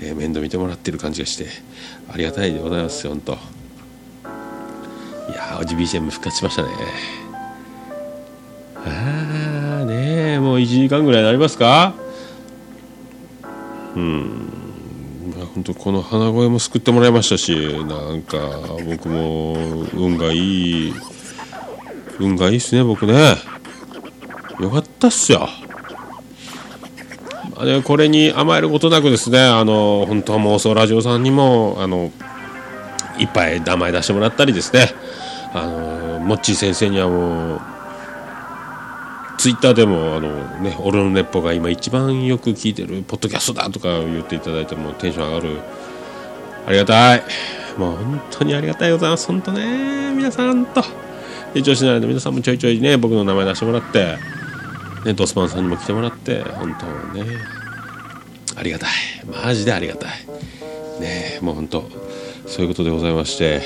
[0.00, 1.46] えー、面倒見てもらってる感じがして
[2.10, 3.32] ありがたいでございますよ本当。
[3.32, 3.36] い
[5.34, 7.19] やーおじ BGM 復活しましたね。
[8.86, 11.94] ああねもう1時間ぐらいになりますか？
[13.96, 14.52] うん。
[15.54, 17.54] 本当この鼻声も救ってもらいましたし
[17.84, 18.38] なんか
[18.86, 19.54] 僕も
[19.94, 20.94] 運がいい
[22.20, 23.36] 運がいいっすね僕ね。
[24.60, 25.48] よかったっすよ。
[27.56, 32.12] あねこれに甘えることなくですねあの本当は妄想ラジオさんにもあの
[33.18, 34.88] いっぱい名前出してもらったりですね。
[35.52, 37.60] あのモッチー先生にはもう
[39.40, 45.60] ツイッターでもあの、ね、俺の熱歩が今一番よく聞いてるポッドキャストだとか言っていただいてもテンション上がる。
[46.66, 47.22] ありがたい。
[47.78, 50.12] もう本当にありがたいございます本当ね。
[50.14, 50.84] 皆さんと。
[51.54, 54.18] 一応しないで皆さんもちょいちょいね僕の名前出してもらって。
[55.06, 56.42] ねドスパンさんにも来てもらって。
[56.42, 56.84] 本当
[57.18, 57.24] ね。
[58.56, 58.90] ありがたい。
[59.42, 60.10] マジでありがたい。
[61.00, 61.88] ねもう本当。
[62.46, 63.62] そういうことでございまして。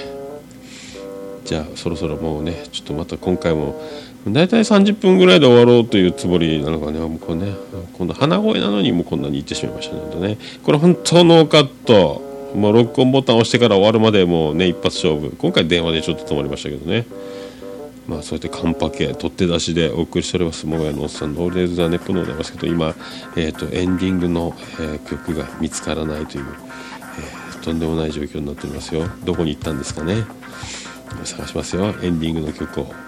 [1.45, 3.83] じゃあそろそろもうねちょっとまた今回も
[4.27, 7.55] 大体30分ぐらいで終わろうというつもりなのかね、もうこれね、
[7.99, 12.23] 今度鼻声なのにもうこんなに言ってしまいましたのでね、これ本当ノーカット、
[12.55, 17.05] もう録音ボタンを押してから終わるまでもうね、一発勝負、今回電話でちょっと止まりましたけどね、
[18.09, 22.95] まあそうやってカンパケ、取って出しでお送りしております、もがやのおっさんのオールデイズ・ザ・ネップでございますけど、今、
[23.37, 29.07] えーと、エンディングの、えー、曲が見つからないという、えー、とんでもない状況になっておりますよ。
[29.25, 30.25] どこに行ったんですかね。
[31.25, 33.04] 探しますよ、エンディングの曲を。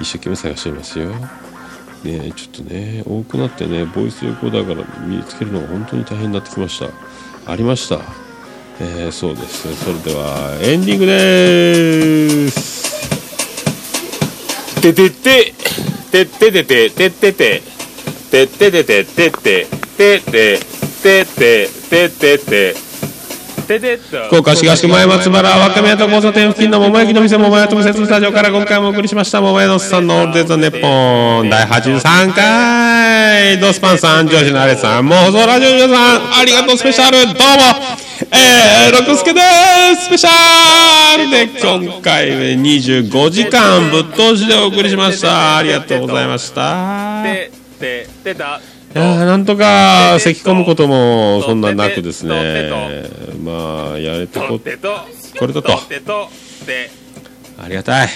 [0.00, 1.10] 一生懸命探していますよ。
[2.02, 6.88] ねちょっとね、多くなってね、ボイスレコーダーから見つけるのが本当に大変になってきました。
[7.50, 8.00] ありました。
[8.80, 9.74] えー、そうです。
[9.76, 12.80] それでは、エンディングでーす。
[14.80, 15.52] ててて、
[16.10, 17.62] てててて、ててて、
[18.30, 19.66] てててて、てて、
[19.98, 20.58] てて、
[21.02, 22.89] てて、てて、て
[23.78, 37.36] 福岡市東区前松原若宮と交差点付近の桃焼きの店桃屋特設スタジオから今回もお送りしました桃屋のさんのオールデートネッポン第83回ドスパンさん上司のアレさんもう放送ラジオの皆さんありがとうスペシャルどうも
[38.32, 39.40] えー、六助で
[39.96, 48.60] すスペシャルで今回25時間ぶっ通しでお送りしましたありがとうございましたでで出た
[48.92, 53.04] いやなんとか咳込むこともそんななくですね。
[53.44, 54.58] まあやれてこ
[55.38, 55.72] これだと。
[57.58, 58.08] ありがたい。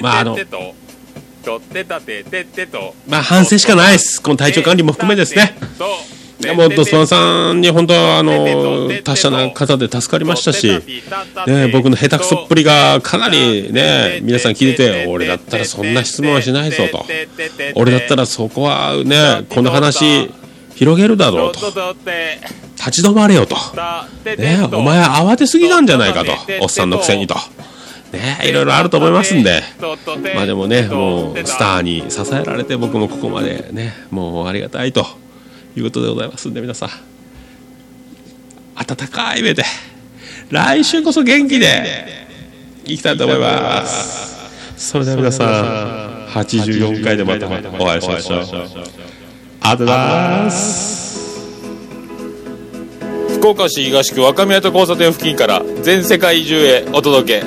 [0.00, 0.36] まああの
[1.44, 5.54] とってたててってとまあ反省しかないですこの体調管理も含めですね
[6.44, 10.68] いやもうドスマンさんに本当はあの達者な方で助かりましたし、
[11.46, 17.04] ね、僕の下手くそっぷりがかなりね皆さん聞いてて俺だったらそんな質問はしないぞと。
[17.74, 20.30] 俺だったらそこはねこの話
[20.74, 21.60] 広げるだろうと。
[22.76, 23.56] 立ち止まれよと、
[24.36, 27.34] ね、お前慌てすぎなんじゃないかとおっさんのくせにと。
[28.12, 29.62] ね、いろいろあると思いますんで、
[30.34, 35.04] まあでもね、もうスターに支えられて僕もここまでね、もうありがたいと
[35.76, 36.90] いうことでございますんで、皆さん、
[38.76, 39.64] 温かい目で、
[40.50, 42.26] 来週こそ元気で
[42.84, 44.34] いきたいと思います。
[44.76, 48.40] それでは皆さん、84回でまたお会いしましょう。
[48.40, 49.98] ありがとうござい
[50.44, 51.04] ます。
[53.44, 57.46] 福岡市東区若宮と交差点付近から全世界中へお届け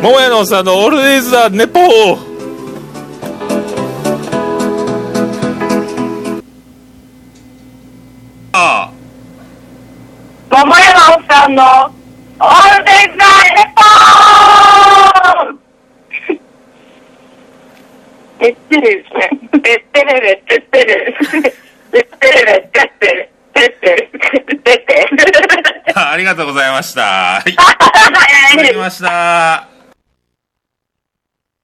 [0.00, 2.33] 桃屋のおっさんのオールデイズ・ザ・ネポー
[10.54, 13.24] 桃山さんのオールデイズ・ザ・
[13.54, 15.58] レポー
[18.38, 19.30] えってるですね。
[19.64, 21.16] えってれれってってる。
[21.92, 23.30] えってれれってってる。
[23.52, 24.10] てってる。
[24.62, 25.08] てってる。
[25.96, 27.42] あありがとうございました。
[27.46, 29.73] い、ただきました。